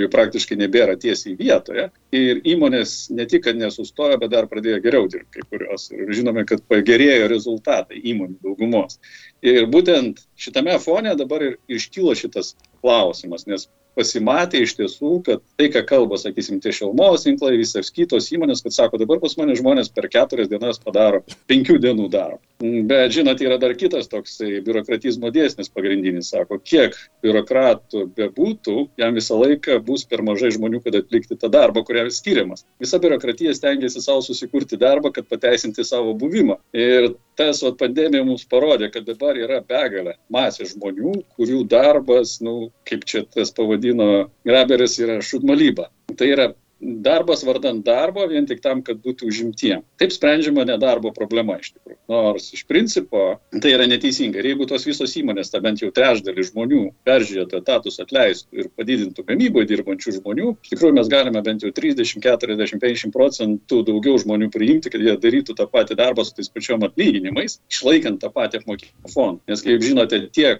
jų 0.02 0.10
praktiškai 0.10 0.58
nebėra 0.58 0.96
tiesiai 1.00 1.36
vietoje. 1.38 1.88
Ir 2.14 2.40
įmonės 2.54 2.94
ne 3.14 3.26
tik, 3.30 3.44
kad 3.46 3.58
nesustojo, 3.58 4.18
bet 4.22 4.32
dar 4.32 4.48
pradėjo 4.50 4.80
geriau 4.84 5.08
dirbti 5.10 5.38
kai 5.38 5.46
kurios. 5.52 5.88
Ir 5.94 6.10
žinome, 6.16 6.46
kad 6.48 6.64
pagerėjo 6.70 7.28
rezultatai 7.30 8.00
įmonių 8.02 8.40
daugumos. 8.42 8.98
Ir 9.44 9.68
būtent 9.70 10.24
šitame 10.40 10.76
fone 10.82 11.14
dabar 11.18 11.46
ir 11.46 11.56
iškylo 11.78 12.16
šitas 12.18 12.54
klausimas, 12.82 13.46
nes 13.50 13.68
pasimatė 13.96 14.64
iš 14.64 14.76
tiesų, 14.78 15.12
kad 15.26 15.42
tai, 15.58 15.68
ką 15.74 15.84
kalba, 15.88 16.18
sakysim, 16.20 16.60
tie 16.62 16.72
šilmos 16.74 17.26
tinklai, 17.26 17.54
visas 17.60 17.92
kitos 17.94 18.30
įmonės, 18.34 18.64
kad 18.64 18.76
sako, 18.76 19.00
dabar 19.02 19.22
pas 19.22 19.36
mane 19.40 19.56
žmonės 19.58 19.92
per 19.94 20.08
keturias 20.12 20.50
dienas 20.50 20.80
padaro 20.82 21.22
penkių 21.50 21.78
dienų 21.82 22.08
darbą. 22.12 22.42
Bet, 22.64 23.12
žinot, 23.12 23.42
yra 23.44 23.58
dar 23.60 23.74
kitas 23.76 24.08
toksai 24.08 24.60
biurokratizmo 24.64 25.28
dėsnis 25.34 25.70
pagrindinis, 25.74 26.30
sako, 26.32 26.60
kiek 26.62 26.94
biurokratų 27.24 28.06
bebūtų, 28.16 28.76
jam 29.00 29.18
visą 29.18 29.36
laiką 29.40 29.80
bus 29.84 30.06
per 30.08 30.22
mažai 30.24 30.52
žmonių, 30.54 30.80
kad 30.84 30.96
atlikti 30.98 31.36
tą 31.40 31.50
darbą, 31.52 31.82
kuriam 31.86 32.10
skiriamas. 32.14 32.64
Visa 32.82 33.00
biurokratija 33.02 33.54
stengiasi 33.58 34.02
savo 34.04 34.22
susikurti 34.24 34.78
darbą, 34.80 35.12
kad 35.14 35.28
pateisinti 35.28 35.84
savo 35.84 36.14
buvimą. 36.18 36.60
Ir 36.78 37.12
tas 37.38 37.62
vat, 37.66 37.76
pandemija 37.80 38.24
mums 38.24 38.46
parodė, 38.48 38.88
kad 38.94 39.06
dabar 39.08 39.38
yra 39.38 39.60
begalė 39.66 40.14
masė 40.32 40.68
žmonių, 40.70 41.18
kurių 41.36 41.64
darbas, 41.70 42.38
nu, 42.44 42.70
kaip 42.88 43.04
čia 43.10 43.24
tas 43.34 43.52
pavadino 43.84 44.30
Graberis, 44.44 44.98
yra 44.98 45.20
šudmalyba. 45.22 45.88
Tai 46.16 46.28
yra 46.28 46.52
darbas 46.84 47.44
vardant 47.46 47.84
darbo 47.84 48.26
vien 48.28 48.46
tik 48.48 48.60
tam, 48.64 48.82
kad 48.84 49.00
būtų 49.04 49.28
užimtiem. 49.30 49.84
Taip 50.00 50.12
sprendžiama 50.12 50.66
nedarbo 50.68 51.12
problema 51.16 51.56
iš 51.60 51.72
tikrųjų. 51.74 51.98
Nors 52.12 52.50
iš 52.56 52.64
principo 52.68 53.24
tai 53.62 53.74
yra 53.74 53.86
neteisinga. 53.88 54.40
Ir 54.40 54.50
jeigu 54.52 54.68
tos 54.68 54.84
visos 54.88 55.14
įmonės, 55.18 55.52
ta 55.52 55.60
bent 55.64 55.82
jau 55.82 55.90
trečdalį 55.94 56.46
žmonių 56.50 56.82
peržiūrėtų 57.08 57.60
etatus, 57.62 58.00
atleistų 58.02 58.60
ir 58.60 58.70
padidintų 58.76 59.24
gamyboje 59.28 59.70
dirbančių 59.70 60.16
žmonių, 60.18 60.54
iš 60.64 60.74
tikrųjų 60.74 60.98
mes 60.98 61.10
galime 61.12 61.42
bent 61.46 61.64
jau 61.64 61.72
30, 61.74 62.20
40, 62.24 62.80
50 62.82 63.14
procentų 63.14 63.80
daugiau 63.88 64.18
žmonių 64.20 64.50
priimti, 64.54 64.92
kad 64.92 65.04
jie 65.04 65.16
darytų 65.20 65.56
tą 65.58 65.68
patį 65.70 65.98
darbą 66.00 66.26
su 66.26 66.36
tais 66.36 66.50
pačiom 66.52 66.84
atlyginimais, 66.88 67.58
išlaikant 67.72 68.20
tą 68.22 68.30
patį 68.34 68.62
apmokėjimo 68.62 69.14
fondą. 69.14 69.42
Nes 69.50 69.64
kaip 69.64 69.84
žinote, 69.84 70.20
tie, 70.34 70.50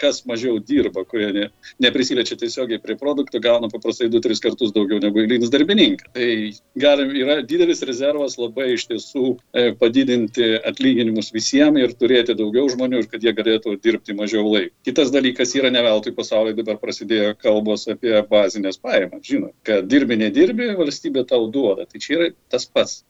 kas 0.00 0.22
mažiau 0.28 0.58
dirba, 0.62 1.04
kurie 1.08 1.30
ne, 1.34 1.46
neprisiliečia 1.84 2.38
tiesiogiai 2.40 2.80
prie 2.82 2.96
produktų, 3.00 3.42
gauna 3.44 3.70
paprastai 3.72 4.08
2-3 4.12 4.40
kartus 4.44 4.72
daugiau 4.74 5.00
negu 5.02 5.22
eilinis 5.22 5.52
darbininkas. 5.74 6.10
Tai 6.12 6.52
galim, 6.74 7.14
yra 7.16 7.42
didelis 7.42 7.82
rezervas 7.82 8.36
labai 8.38 8.74
iš 8.74 8.86
tiesų 8.90 9.36
e, 9.52 9.72
padidinti 9.78 10.54
atlyginimus 10.66 11.32
visiems 11.34 11.80
ir 11.80 11.94
turėti 11.98 12.34
daugiau 12.34 12.68
žmonių 12.68 13.02
ir 13.02 13.08
kad 13.10 13.22
jie 13.22 13.32
galėtų 13.34 13.78
dirbti 13.82 14.14
mažiau 14.14 14.46
laiko. 14.46 14.74
Kitas 14.86 15.10
dalykas 15.14 15.54
yra 15.54 15.70
ne 15.70 15.82
veltui 15.82 16.14
pasaulyje 16.14 16.58
dabar 16.62 16.78
prasidėjo 16.82 17.34
kalbos 17.38 17.88
apie 17.88 18.14
bazinės 18.30 18.78
pajamas. 18.78 19.24
Žinot, 19.26 19.54
kad 19.66 19.88
dirbi, 19.88 20.18
nedirbi, 20.20 20.74
valstybė 20.78 21.26
tau 21.28 21.48
duoda. 21.50 21.86
Tai 21.86 22.00
čia 22.00 22.18
yra 22.18 22.30
tas 22.50 22.66
pats. 22.66 23.02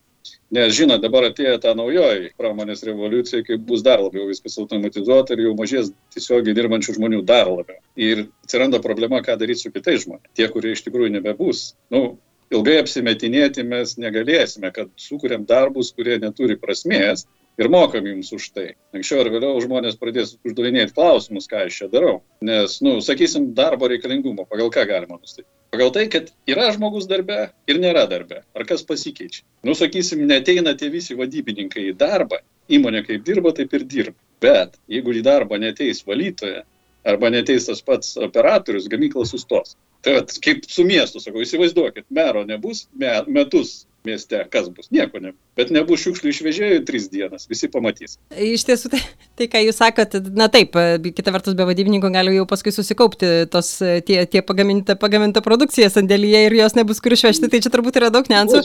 Nes 0.55 0.73
žinot, 0.73 1.03
dabar 1.03 1.27
atėjo 1.29 1.57
ta 1.61 1.75
naujoji 1.77 2.31
pramonės 2.41 2.85
revoliucija, 2.87 3.43
kai 3.45 3.59
bus 3.71 3.83
dar 3.85 4.01
labiau 4.01 4.25
viskas 4.31 4.57
automatizuota 4.63 5.35
ir 5.35 5.43
jau 5.45 5.53
mažės 5.59 5.91
tiesiogiai 6.15 6.57
dirbančių 6.57 6.95
žmonių 6.97 7.21
dar 7.29 7.51
labiau. 7.51 7.77
Ir 8.01 8.23
atsiranda 8.47 8.81
problema, 8.85 9.21
ką 9.27 9.37
daryti 9.41 9.67
su 9.67 9.73
kitais 9.75 10.07
žmonėmis. 10.07 10.33
Tie, 10.39 10.47
kurie 10.55 10.73
iš 10.73 10.85
tikrųjų 10.87 11.13
nebebus. 11.19 11.65
Nu, 11.93 12.05
ilgai 12.53 12.77
apsimetinėti 12.83 13.65
mes 13.67 13.97
negalėsime, 14.01 14.71
kad 14.75 14.91
sukūrėm 15.01 15.47
darbus, 15.49 15.93
kurie 15.97 16.19
neturi 16.23 16.57
prasmės 16.61 17.27
ir 17.59 17.71
mokam 17.71 18.07
jums 18.09 18.33
už 18.35 18.49
tai. 18.55 18.67
Anksčiau 18.97 19.23
ar 19.23 19.31
vėliau 19.33 19.61
žmonės 19.63 19.99
pradės 20.01 20.35
uždavinėti 20.45 20.95
klausimus, 20.97 21.47
ką 21.51 21.65
aš 21.67 21.79
čia 21.83 21.91
darau. 21.93 22.17
Nes, 22.45 22.81
nu, 22.85 22.97
sakysim, 23.05 23.53
darbo 23.57 23.89
reikalingumo, 23.91 24.47
pagal 24.51 24.73
ką 24.75 24.87
galima 24.91 25.19
nustatyti. 25.21 25.49
Pagal 25.75 25.91
tai, 25.95 26.05
kad 26.11 26.29
yra 26.51 26.69
žmogus 26.75 27.09
darbe 27.11 27.49
ir 27.71 27.81
nėra 27.83 28.05
darbe. 28.11 28.43
Ar 28.55 28.67
kas 28.69 28.85
pasikeičia? 28.87 29.43
Nu, 29.67 29.75
sakysim, 29.79 30.23
neteina 30.31 30.77
tie 30.79 30.91
visi 30.93 31.17
vadybininkai 31.19 31.89
į 31.91 31.97
darbą, 31.99 32.43
įmonė 32.71 33.03
kaip 33.07 33.25
dirba, 33.27 33.55
taip 33.57 33.75
ir 33.75 33.87
dirba. 33.91 34.19
Bet 34.45 34.79
jeigu 34.91 35.15
į 35.17 35.25
darbą 35.25 35.59
neteis 35.63 36.05
valytoja 36.07 36.63
arba 37.05 37.31
neteis 37.33 37.67
tas 37.69 37.83
pats 37.85 38.15
operatorius, 38.21 38.89
gamykla 38.93 39.27
sustos. 39.29 39.75
Tai 40.05 40.19
kaip 40.45 40.67
su 40.69 40.85
miestu, 40.85 41.21
sakau, 41.23 41.41
įsivaizduokit, 41.45 42.05
mero 42.13 42.45
nebus, 42.45 42.85
me, 43.01 43.13
metus 43.33 43.87
mieste, 44.05 44.47
kas 44.53 44.69
bus? 44.69 44.89
Nieko 44.93 45.19
nebus. 45.19 45.41
Bet 45.57 45.71
nebus 45.73 46.03
šiukšlių 46.03 46.33
išvežėjų 46.33 46.81
tris 46.85 47.07
dienas, 47.13 47.47
visi 47.49 47.69
pamatys. 47.73 48.17
Iš 48.29 48.65
tiesų, 48.69 48.91
tai, 48.93 49.01
tai 49.39 49.47
ką 49.53 49.63
jūs 49.65 49.79
sakote, 49.81 50.21
na 50.37 50.49
taip, 50.53 50.77
kita 51.17 51.33
vertus, 51.33 51.57
be 51.57 51.65
vadybininko 51.69 52.11
gali 52.13 52.35
jau 52.37 52.45
paskui 52.51 52.75
susikaupti 52.75 53.31
tos 53.53 53.71
tie, 54.05 54.19
tie 54.29 54.43
pagaminta, 54.45 54.97
pagaminta 55.01 55.41
produkcija 55.45 55.89
sandėlyje 55.95 56.43
ir 56.49 56.57
jos 56.59 56.77
nebus 56.77 57.01
kur 57.05 57.17
išvežti, 57.17 57.49
tai 57.53 57.63
čia 57.65 57.73
turbūt 57.73 58.01
yra 58.01 58.11
daug 58.13 58.29
niansų. 58.29 58.65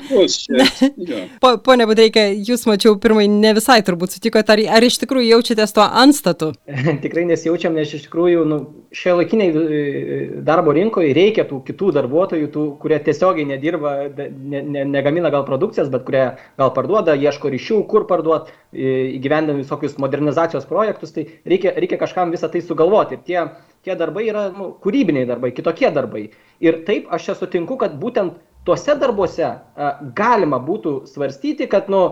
po, 1.43 1.53
pone 1.63 1.87
Budreikė, 1.87 2.25
jūs 2.49 2.65
mačiau 2.69 2.97
pirmai 2.99 3.29
ne 3.31 3.53
visai 3.55 3.79
turbūt 3.85 4.17
sutikote, 4.17 4.57
ar, 4.57 4.63
ar 4.79 4.89
iš 4.89 4.99
tikrųjų 5.05 5.29
jaučiatės 5.37 5.77
tuo 5.77 5.87
anstatu? 5.87 6.51
Tikrai 7.05 7.27
nesijaučiam, 7.29 7.77
nes 7.77 7.95
iš 7.95 8.09
tikrųjų 8.09 8.43
nu, 8.49 8.59
šio 8.91 9.15
laikiniai 9.19 9.53
e, 9.53 10.19
darbo 10.45 10.73
rinkoje 10.75 11.13
reikia 11.15 11.45
tų 11.47 11.61
kitų 11.67 11.93
darbuotojų, 11.99 12.49
tų, 12.53 12.65
kurie 12.81 12.97
tiesiogiai 13.05 13.45
nedirba, 13.53 13.95
ne, 14.17 14.63
ne, 14.65 14.85
negamina 14.89 15.28
gal 15.33 15.45
produkcijas, 15.47 15.89
bet 15.91 16.05
kurie 16.07 16.23
gal 16.59 16.71
parduoda, 16.75 17.15
ieško 17.17 17.51
ryšių, 17.53 17.79
kur 17.89 18.05
parduot, 18.09 18.51
įgyvendami 18.73 19.63
visokius 19.63 19.97
modernizacijos 20.01 20.67
projektus, 20.69 21.13
tai 21.15 21.27
reikia, 21.49 21.73
reikia 21.77 21.99
kažkam 22.01 22.33
visą 22.35 22.51
tai 22.51 22.63
sugalvoti. 22.65 23.17
Ir 23.17 23.25
tie, 23.27 23.43
tie 23.87 23.97
darbai 23.99 24.27
yra 24.29 24.47
nu, 24.55 24.71
kūrybiniai 24.83 25.27
darbai, 25.29 25.53
kitokie 25.55 25.91
darbai. 25.95 26.27
Ir 26.63 26.81
taip 26.87 27.11
aš 27.13 27.29
čia 27.29 27.37
sutinku, 27.39 27.79
kad 27.81 27.95
būtent 28.01 28.37
tuose 28.67 28.97
darbuose 28.99 29.47
a, 29.47 29.93
galima 30.15 30.59
būtų 30.63 31.03
svarstyti, 31.09 31.69
kad 31.71 31.89
nu, 31.91 32.03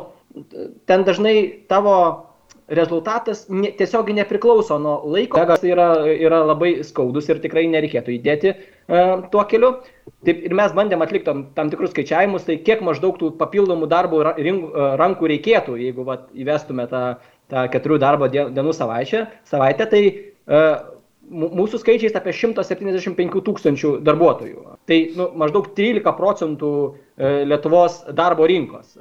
ten 0.89 1.05
dažnai 1.07 1.65
tavo 1.69 1.97
rezultatas 2.67 3.45
ne, 3.47 3.69
tiesiog 3.75 4.09
nepriklauso 4.15 4.75
nuo 4.81 4.99
laiko. 5.07 5.39
Tai 5.47 5.69
yra, 5.71 5.91
yra 6.11 6.41
labai 6.43 6.81
skaudus 6.83 7.29
ir 7.31 7.39
tikrai 7.43 7.63
nereikėtų 7.71 8.17
įdėti 8.17 8.51
uh, 8.51 8.65
tuo 8.87 9.45
keliu. 9.51 9.77
Taip 10.25 10.43
ir 10.47 10.53
mes 10.57 10.73
bandėm 10.75 11.03
atlikti 11.03 11.27
tam, 11.27 11.45
tam 11.55 11.71
tikrus 11.71 11.91
skaičiavimus, 11.93 12.45
tai 12.47 12.57
kiek 12.63 12.81
maždaug 12.85 13.17
tų 13.19 13.33
papildomų 13.39 13.89
darbų 13.91 14.21
rink, 14.39 14.69
rankų 14.99 15.31
reikėtų, 15.33 15.75
jeigu 15.81 16.05
vat, 16.07 16.29
įvestume 16.33 16.87
tą, 16.91 17.01
tą 17.51 17.65
keturių 17.73 17.99
darbo 18.01 18.29
dienų 18.31 18.73
savaitę, 18.75 19.25
savaitę 19.47 19.89
tai 19.91 20.01
uh, 20.07 20.79
mūsų 21.27 21.81
skaičiais 21.81 22.15
apie 22.15 22.31
175 22.35 23.41
tūkstančių 23.43 23.97
darbuotojų. 24.05 24.63
Tai 24.87 24.97
nu, 25.19 25.29
maždaug 25.39 25.69
13 25.75 26.15
procentų 26.17 26.71
Lietuvos 27.17 28.03
darbo 28.15 28.47
rinkos. 28.47 28.95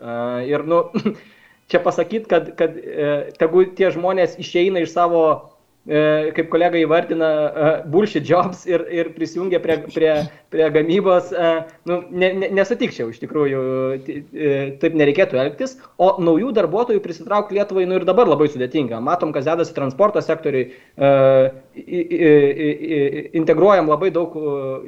Ir 0.49 0.65
nu, 0.67 0.83
čia 1.71 1.83
pasakyti, 1.85 2.27
kad, 2.31 2.51
kad 2.59 2.77
e, 2.79 3.11
tegu 3.39 3.67
tie 3.77 3.91
žmonės 3.95 4.39
išeina 4.43 4.83
iš 4.83 4.95
savo, 4.95 5.23
e, 5.31 5.56
kaip 5.87 6.49
kolega 6.51 6.79
įvardina, 6.81 7.29
e, 7.31 7.69
bullshit 7.91 8.27
jobs 8.27 8.65
ir, 8.67 8.83
ir 8.91 9.13
prisijungia 9.15 9.61
prie, 9.63 9.77
prie, 9.95 10.15
prie 10.51 10.71
gamybos, 10.75 11.31
e, 11.31 11.51
nu, 11.87 12.01
ne, 12.11 12.33
ne, 12.41 12.49
nesutikčiau 12.59 13.13
iš 13.13 13.21
tikrųjų, 13.23 13.61
e, 13.95 14.55
taip 14.83 14.97
nereikėtų 14.99 15.39
elgtis, 15.45 15.77
o 16.03 16.17
naujų 16.23 16.51
darbuotojų 16.57 17.03
prisitraukti 17.05 17.55
Lietuvai 17.57 17.87
nu 17.87 18.01
ir 18.01 18.07
dabar 18.09 18.27
labai 18.31 18.49
sudėtinga. 18.51 18.99
Matom, 19.05 19.31
kas 19.37 19.47
dedasi 19.47 19.77
transporto 19.77 20.23
sektoriui, 20.25 20.73
e, 20.99 21.11
integruojam 23.37 23.91
labai 23.93 24.11
daug 24.15 24.35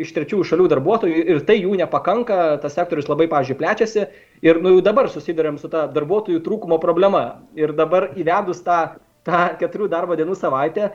iš 0.02 0.10
trečiųjų 0.16 0.46
šalių 0.50 0.66
darbuotojų 0.72 1.26
ir 1.34 1.44
tai 1.46 1.60
jų 1.60 1.76
nepakanka, 1.78 2.58
tas 2.62 2.74
sektorius 2.74 3.10
labai, 3.10 3.28
pažiūrėjau, 3.30 3.60
plečiasi 3.60 4.08
Ir 4.42 4.60
nu, 4.62 4.76
jau 4.76 4.82
dabar 4.84 5.08
susidurėm 5.10 5.56
su 5.58 5.70
ta 5.70 5.86
darbuotojų 5.90 6.40
trūkumo 6.44 6.78
problema. 6.82 7.40
Ir 7.58 7.72
dabar 7.74 8.12
įvedus 8.14 8.60
tą, 8.62 8.98
tą 9.28 9.44
keturių 9.60 9.90
darbo 9.92 10.16
dienų 10.18 10.36
savaitę, 10.38 10.90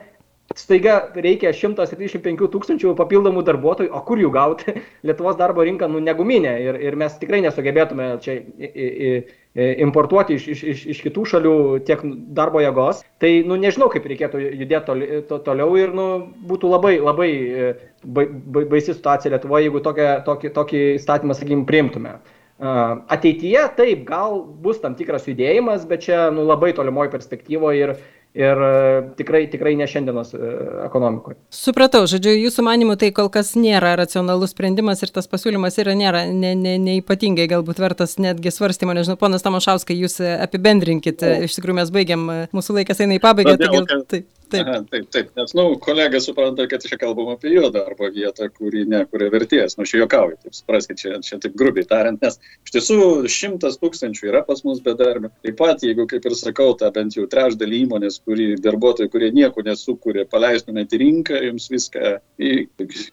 staiga 0.52 0.98
reikia 1.16 1.52
175 1.56 2.48
tūkstančių 2.52 2.92
papildomų 2.98 3.42
darbuotojų, 3.46 3.90
o 3.94 4.00
kur 4.06 4.20
jų 4.20 4.30
gauti? 4.34 4.74
Lietuvos 5.06 5.38
darbo 5.40 5.64
rinka 5.64 5.88
nu, 5.90 6.02
neguminė 6.04 6.52
ir, 6.62 6.78
ir 6.84 6.98
mes 7.00 7.16
tikrai 7.20 7.40
nesugebėtume 7.44 8.10
čia 8.24 8.36
i, 8.36 8.68
i, 8.68 8.84
i, 9.08 9.66
importuoti 9.86 10.36
iš, 10.36 10.46
iš, 10.52 10.62
iš, 10.74 10.84
iš 10.94 11.02
kitų 11.06 11.24
šalių 11.32 11.56
tiek 11.88 12.04
darbo 12.36 12.62
jėgos. 12.62 13.02
Tai 13.22 13.32
nu, 13.48 13.58
nežinau, 13.60 13.88
kaip 13.92 14.06
reikėtų 14.10 14.44
judėti 14.44 14.84
toli, 14.90 15.10
to, 15.30 15.40
toliau 15.48 15.74
ir 15.80 15.96
nu, 15.96 16.08
būtų 16.50 16.70
labai, 16.76 16.94
labai 17.00 17.32
ba, 18.04 18.28
ba, 18.28 18.64
baisi 18.68 18.92
situacija 18.92 19.34
Lietuvoje, 19.34 19.68
jeigu 19.68 19.82
tokią, 19.84 20.14
tokį, 20.28 20.54
tokį 20.60 20.86
įstatymą, 21.00 21.38
sakykim, 21.38 21.66
priimtume. 21.70 22.18
Ateityje 23.10 23.64
taip, 23.74 24.04
gal 24.06 24.36
bus 24.62 24.78
tam 24.78 24.94
tikras 24.94 25.24
judėjimas, 25.26 25.88
bet 25.90 26.04
čia 26.06 26.28
nu, 26.30 26.44
labai 26.46 26.70
tolimoje 26.76 27.10
perspektyvoje 27.10 27.80
ir, 27.80 27.94
ir 28.34 28.60
tikrai, 29.18 29.44
tikrai 29.50 29.74
ne 29.78 29.86
šiandienos 29.90 30.34
ekonomikoje. 30.84 31.38
Supratau, 31.54 32.02
žodžiu, 32.10 32.34
jūsų 32.34 32.64
manimu 32.66 32.96
tai 33.00 33.12
kol 33.14 33.30
kas 33.32 33.54
nėra 33.58 33.94
racionalus 34.00 34.54
sprendimas 34.54 35.04
ir 35.06 35.12
tas 35.14 35.30
pasiūlymas 35.30 35.78
yra 35.82 35.94
nėra 35.98 36.24
ne, 36.30 36.54
ne, 36.58 36.74
neipatingai 36.82 37.46
galbūt 37.50 37.82
vertas 37.82 38.18
netgi 38.22 38.52
svarstymo. 38.54 38.96
Nežinau, 38.96 39.18
ponas 39.20 39.46
Tamošauskai, 39.46 39.96
jūs 40.02 40.18
apibendrinkit, 40.24 41.22
iš 41.46 41.58
tikrųjų 41.58 41.78
mes 41.78 41.94
baigiam, 41.94 42.26
mūsų 42.54 42.80
laikas 42.80 43.04
eina 43.04 43.20
į 43.20 43.22
pabaigą. 43.22 43.56
Todėl, 43.60 44.06
tai, 44.10 44.24
taip. 44.54 44.68
Aha, 44.70 44.80
taip, 44.90 45.06
taip, 45.14 45.30
nes, 45.38 45.54
na, 45.54 45.64
nu, 45.64 45.78
kolega 45.82 46.20
supranta, 46.22 46.66
kad 46.70 46.84
čia 46.86 46.98
kalbam 47.00 47.32
apie 47.34 47.52
jo 47.54 47.68
darbo 47.74 48.08
vietą, 48.14 48.48
kuri 48.54 48.84
nekuria 48.88 49.30
vertės. 49.32 49.76
Nu, 49.78 49.86
aš 49.86 49.94
juokauju, 49.98 50.38
taip 50.44 50.56
supraskite, 50.56 50.98
čia, 51.00 51.18
čia 51.26 51.38
taip 51.42 51.56
grubiai 51.60 51.86
tariant, 51.90 52.22
nes 52.24 52.38
iš 52.66 52.74
tiesų 52.76 52.98
šimtas 53.30 53.80
tūkstančių 53.82 54.30
yra 54.30 54.44
pas 54.46 54.62
mus 54.66 54.82
bedarbių. 54.84 55.32
Taip 55.46 55.58
pat, 55.60 55.84
jeigu, 55.86 56.06
kaip 56.10 56.28
ir 56.28 56.36
sakau, 56.38 56.70
tą 56.78 56.90
bent 56.94 57.18
jau 57.18 57.26
trečdalį 57.30 57.82
įmonės, 57.86 58.20
kuri 58.24 58.52
darbuotojai, 58.64 59.10
kurie 59.12 59.32
nieko 59.34 59.64
nesukūrė, 59.66 60.26
paleistumėte 60.30 60.98
į 60.98 61.02
rinką, 61.04 61.42
jums 61.50 61.68
viską 61.72 62.16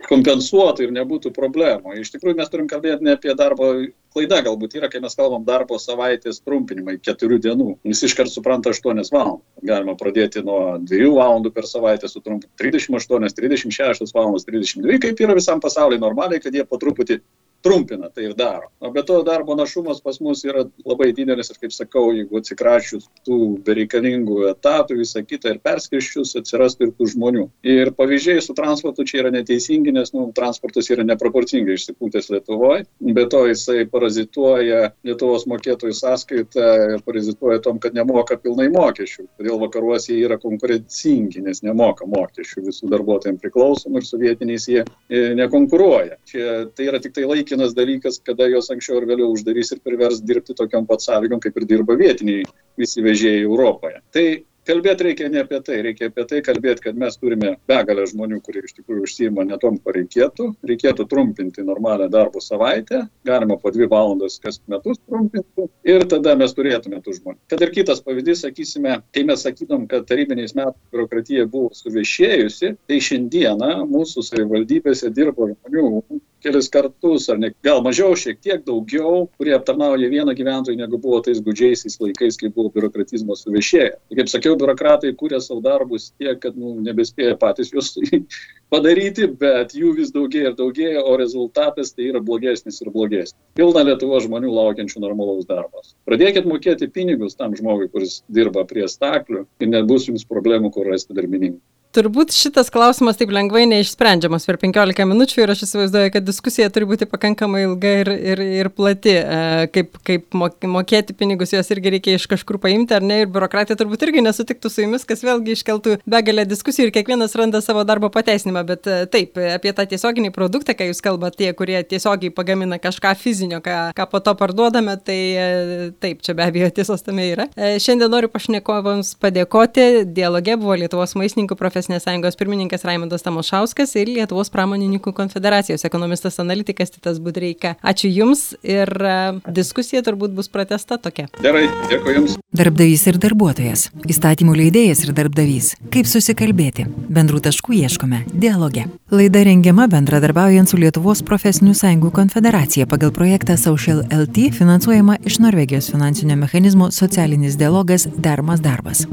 kompensuotų 0.10 0.88
ir 0.88 0.96
nebūtų 1.00 1.34
problemų. 1.36 1.98
Iš 2.02 2.16
tikrųjų, 2.16 2.40
mes 2.42 2.54
turim 2.54 2.70
kalbėti 2.72 3.08
ne 3.08 3.18
apie 3.18 3.36
darbo 3.38 3.74
klaida 4.14 4.42
galbūt 4.46 4.76
yra, 4.80 4.90
kai 4.92 5.02
mes 5.04 5.16
kalbam 5.18 5.44
darbo 5.48 5.78
savaitės 5.82 6.42
trumpinimai 6.46 6.98
keturių 7.04 7.40
dienų. 7.46 7.68
Jis 7.88 8.06
iškart 8.10 8.32
supranta 8.32 8.74
8 8.74 9.04
valandas. 9.14 9.46
Galima 9.66 9.96
pradėti 10.00 10.44
nuo 10.46 10.78
2 10.90 11.12
valandų 11.16 11.54
per 11.56 11.68
savaitę 11.70 12.10
sutrumpinti 12.12 12.52
38, 12.62 13.36
36 13.38 14.16
valandas, 14.16 14.48
32, 14.48 15.00
kaip 15.04 15.24
yra 15.24 15.38
visam 15.38 15.62
pasaulyje 15.64 16.02
normaliai, 16.04 16.42
kad 16.44 16.56
jie 16.56 16.66
po 16.68 16.80
truputį 16.82 17.22
trumpina 17.64 18.10
tai 18.10 18.26
ir 18.30 18.36
daro. 18.38 18.72
O 18.80 18.92
be 18.92 19.04
to 19.04 19.22
darbo 19.24 19.56
našumas 19.56 20.02
pas 20.02 20.20
mus 20.20 20.44
yra 20.46 20.66
labai 20.86 21.12
didelis 21.16 21.52
ir, 21.52 21.60
kaip 21.62 21.74
sakau, 21.76 22.10
jeigu 22.16 22.42
atsikrašius 22.42 23.08
tų 23.28 23.38
bereikalingų 23.66 24.48
etatų, 24.52 24.98
visą 25.02 25.24
kitą 25.26 25.56
ir 25.56 25.62
perskirščius, 25.64 26.34
atsirastų 26.42 26.88
ir 26.88 26.94
tų 26.98 27.10
žmonių. 27.14 27.46
Ir 27.68 27.94
pavyzdžiai 27.98 28.42
su 28.44 28.56
transportu 28.58 29.06
čia 29.08 29.22
yra 29.24 29.34
neteisingi, 29.34 29.94
nes 29.96 30.14
nu, 30.16 30.28
transportas 30.36 30.90
yra 30.94 31.06
neproporcingai 31.08 31.78
išsipūtęs 31.78 32.32
Lietuvoje. 32.34 32.86
Be 33.16 33.28
to 33.32 33.46
jisai 33.50 33.86
parazituoja 33.92 34.92
Lietuvos 35.08 35.48
mokėtojų 35.52 35.96
sąskaitą 35.98 36.68
ir 36.98 37.06
parazituoja 37.06 37.62
tom, 37.64 37.80
kad 37.84 37.96
nemoka 37.98 38.38
pilnai 38.42 38.70
mokesčių. 38.74 39.28
Todėl 39.40 39.62
vakaruose 39.62 40.16
jie 40.16 40.26
yra 40.28 40.40
konkurencingi, 40.42 41.44
nes 41.46 41.64
nemoka 41.66 42.08
mokesčių 42.10 42.66
visų 42.68 42.92
darbuotojams 42.92 43.42
priklausomų 43.44 44.02
ir 44.02 44.08
su 44.08 44.20
vietiniais 44.22 44.68
jie 44.70 44.82
e, 44.84 45.24
nekonkuruoja. 45.38 46.18
Čia 46.30 46.48
tai 46.76 46.90
yra 46.90 47.02
tik 47.04 47.16
tai 47.16 47.28
laikinas 47.30 47.51
laikinas 47.52 47.76
dalykas, 47.76 48.22
kada 48.24 48.48
jos 48.48 48.70
anksčiau 48.72 49.02
ar 49.02 49.08
vėliau 49.10 49.34
uždarys 49.34 49.74
ir 49.74 49.82
privers 49.84 50.22
dirbti 50.22 50.56
tokiam 50.56 50.86
pat 50.88 51.02
sąlygom, 51.02 51.42
kaip 51.42 51.58
ir 51.58 51.66
dirba 51.68 51.98
vietiniai 51.98 52.46
visi 52.78 53.02
vežėjai 53.04 53.44
Europoje. 53.44 54.02
Tai 54.12 54.44
kalbėti 54.66 55.04
reikia 55.04 55.28
ne 55.30 55.42
apie 55.42 55.60
tai, 55.66 55.82
reikia 55.82 56.08
apie 56.08 56.24
tai 56.30 56.40
kalbėti, 56.46 56.84
kad 56.86 56.96
mes 56.96 57.18
turime 57.18 57.58
begalę 57.68 58.06
žmonių, 58.08 58.40
kurie 58.46 58.62
iš 58.64 58.76
tikrųjų 58.78 59.04
užsima 59.04 59.44
ne 59.44 59.58
tom, 59.60 59.78
ko 59.82 59.92
reikėtų. 59.92 60.48
Reikėtų 60.64 61.08
trumpinti 61.10 61.66
normalią 61.66 62.08
darbo 62.14 62.40
savaitę, 62.40 63.04
galima 63.26 63.58
po 63.60 63.74
dvi 63.74 63.90
valandas 63.92 64.40
kas 64.40 64.62
metus 64.72 65.02
trumpinti 65.10 65.68
ir 65.84 66.08
tada 66.08 66.38
mes 66.40 66.54
turėtume 66.56 67.02
tų 67.04 67.18
žmonių. 67.20 67.40
Kad 67.52 67.66
ir 67.66 67.74
kitas 67.76 68.04
pavyzdys, 68.06 68.46
sakysime, 68.46 69.02
kai 69.12 69.26
mes 69.28 69.44
sakytum, 69.44 69.88
kad 69.92 70.08
tarybiniais 70.08 70.56
metais 70.56 70.80
biurokratija 70.94 71.50
buvo 71.52 71.74
suviešėjusi, 71.76 72.76
tai 72.88 73.02
šiandieną 73.02 73.74
mūsų 73.90 74.24
savivaldybėse 74.30 75.12
dirbo 75.12 75.52
žmonių 75.52 76.22
kelis 76.44 76.70
kartus, 76.74 77.28
ar 77.32 77.40
ne, 77.42 77.52
gal 77.66 77.82
mažiau, 77.86 78.16
šiek 78.18 78.40
tiek 78.44 78.64
daugiau, 78.66 79.28
kurie 79.40 79.54
aptarnauja 79.56 80.10
vieną 80.12 80.36
gyventojų, 80.38 80.78
negu 80.80 81.00
buvo 81.02 81.22
tais 81.26 81.42
gudžiaisiais 81.44 82.00
laikais, 82.02 82.40
kai 82.42 82.52
buvo 82.54 82.72
biurokratizmo 82.76 83.38
suvešėję. 83.38 83.92
Kaip 84.20 84.32
sakiau, 84.32 84.58
biurokratai 84.60 85.14
kūrė 85.20 85.42
savo 85.44 85.62
darbus 85.66 86.12
tiek, 86.18 86.40
kad 86.42 86.58
nu, 86.58 86.76
nebespėja 86.86 87.38
patys 87.42 87.72
juos 87.74 87.94
padaryti, 88.74 89.28
bet 89.42 89.76
jų 89.78 89.96
vis 90.00 90.14
daugėja 90.16 90.52
ir 90.52 90.58
daugėja, 90.60 91.04
o 91.06 91.18
rezultatas 91.22 91.94
tai 91.96 92.10
yra 92.12 92.24
blogesnis 92.24 92.82
ir 92.82 92.94
blogesnis. 92.94 93.38
Pilna 93.58 93.84
Lietuvo 93.88 94.22
žmonių 94.24 94.54
laukiančių 94.56 95.04
normalaus 95.04 95.50
darbos. 95.50 95.94
Pradėkit 96.10 96.48
mokėti 96.50 96.90
pinigus 96.92 97.38
tam 97.40 97.58
žmogui, 97.58 97.92
kuris 97.92 98.22
dirba 98.32 98.66
prie 98.70 98.88
staklių 98.90 99.46
ir 99.62 99.72
nebus 99.72 100.08
jums 100.10 100.28
problemų, 100.28 100.74
kur 100.76 100.90
rasti 100.92 101.18
darbininkų. 101.18 101.62
Turbūt 101.92 102.32
šitas 102.32 102.70
klausimas 102.72 103.18
taip 103.20 103.34
lengvai 103.36 103.66
neišsprendžiamas 103.68 104.46
per 104.48 104.56
15 104.62 105.04
minučių 105.10 105.42
ir 105.44 105.52
aš 105.52 105.66
įsivaizduoju, 105.66 106.12
kad 106.14 106.24
diskusija 106.24 106.70
turi 106.72 106.86
būti 106.88 107.04
pakankamai 107.12 107.66
ilga 107.66 107.90
ir, 108.00 108.12
ir, 108.32 108.42
ir 108.62 108.70
plati. 108.72 109.18
E, 109.20 109.66
kaip, 109.76 109.98
kaip 110.08 110.38
mokėti 110.72 111.12
pinigus 111.20 111.52
juos 111.52 111.68
irgi 111.76 111.92
reikia 111.98 112.14
iš 112.16 112.30
kažkur 112.32 112.62
paimti, 112.64 112.96
ar 112.96 113.04
ne? 113.04 113.18
Ir 113.26 113.32
biurokratija 113.34 113.76
turbūt 113.76 114.06
irgi 114.08 114.24
nesutiktų 114.24 114.72
su 114.72 114.86
jumis, 114.86 115.04
kas 115.10 115.26
vėlgi 115.28 115.58
iškeltų 115.58 115.98
begalę 116.08 116.46
diskusijų 116.48 116.88
ir 116.88 116.94
kiekvienas 116.96 117.36
randa 117.36 117.60
savo 117.66 117.84
darbo 117.84 118.08
pateisinimą. 118.14 118.64
Bet 118.72 118.88
e, 118.88 119.02
taip, 119.12 119.36
apie 119.58 119.76
tą 119.76 119.84
tiesioginį 119.92 120.32
produktą, 120.38 120.78
kai 120.80 120.88
jūs 120.94 121.04
kalbate, 121.04 121.42
tie, 121.44 121.52
kurie 121.60 121.76
tiesiogiai 121.84 122.32
pagamina 122.32 122.80
kažką 122.80 123.12
fizinio, 123.20 123.60
ką, 123.68 123.82
ką 124.00 124.08
po 124.16 124.24
to 124.24 124.38
parduodame, 124.40 124.96
tai 124.96 125.20
e, 125.36 125.52
taip, 126.00 126.24
čia 126.24 126.40
be 126.40 126.48
abejo 126.48 126.72
tiesos 126.80 127.04
tame 127.04 127.28
yra. 127.34 127.52
Šiandien 127.60 128.16
noriu 128.16 128.32
pašnekovams 128.32 129.18
padėkoti. 129.20 130.08
Dialoge 130.16 130.56
buvo 130.62 130.80
Lietuvos 130.80 131.20
maistininkų 131.20 131.60
profesionalų 131.60 131.81
profesinės 131.82 132.04
sąjungos 132.06 132.36
pirmininkas 132.38 132.84
Raimondas 132.86 133.24
Tamošauskas 133.26 133.96
ir 133.98 134.10
Lietuvos 134.14 134.52
pramonininkų 134.54 135.14
konfederacijos 135.18 135.84
ekonomistas 135.88 136.38
analitikas 136.40 136.92
Titas 136.94 137.18
Budreika. 137.20 137.74
Ačiū 137.82 138.12
Jums 138.12 138.54
ir 138.62 138.86
e, 139.02 139.14
diskusija 139.50 140.04
turbūt 140.06 140.36
bus 140.38 140.50
pratesta 140.50 141.00
tokia. 141.02 141.26
Gerai, 141.42 141.66
dėkui 141.90 142.14
Jums. 142.20 142.36
Darbdavys 142.54 143.08
ir 143.10 143.18
darbuotojas. 143.18 143.88
Įstatymų 144.06 144.54
leidėjas 144.60 145.02
ir 145.08 145.16
darbdavys. 145.18 145.72
Kaip 145.90 146.06
susikalbėti? 146.12 146.86
Bendrų 147.10 147.42
taškų 147.48 147.80
ieškome. 147.80 148.22
Dialoge. 148.30 148.86
Laida 149.10 149.42
rengiama 149.48 149.88
bendradarbiaujant 149.90 150.70
su 150.70 150.78
Lietuvos 150.78 151.26
profesinių 151.26 151.74
sąjungų 151.82 152.14
konfederacija 152.14 152.86
pagal 152.86 153.16
projektą 153.16 153.58
Social 153.58 154.06
LT 154.06 154.52
finansuojama 154.60 155.18
iš 155.26 155.42
Norvegijos 155.42 155.90
finansinio 155.90 156.38
mechanizmo 156.38 156.92
socialinis 156.94 157.58
dialogas 157.58 158.06
Dermas 158.22 158.62
darbas. 158.62 159.08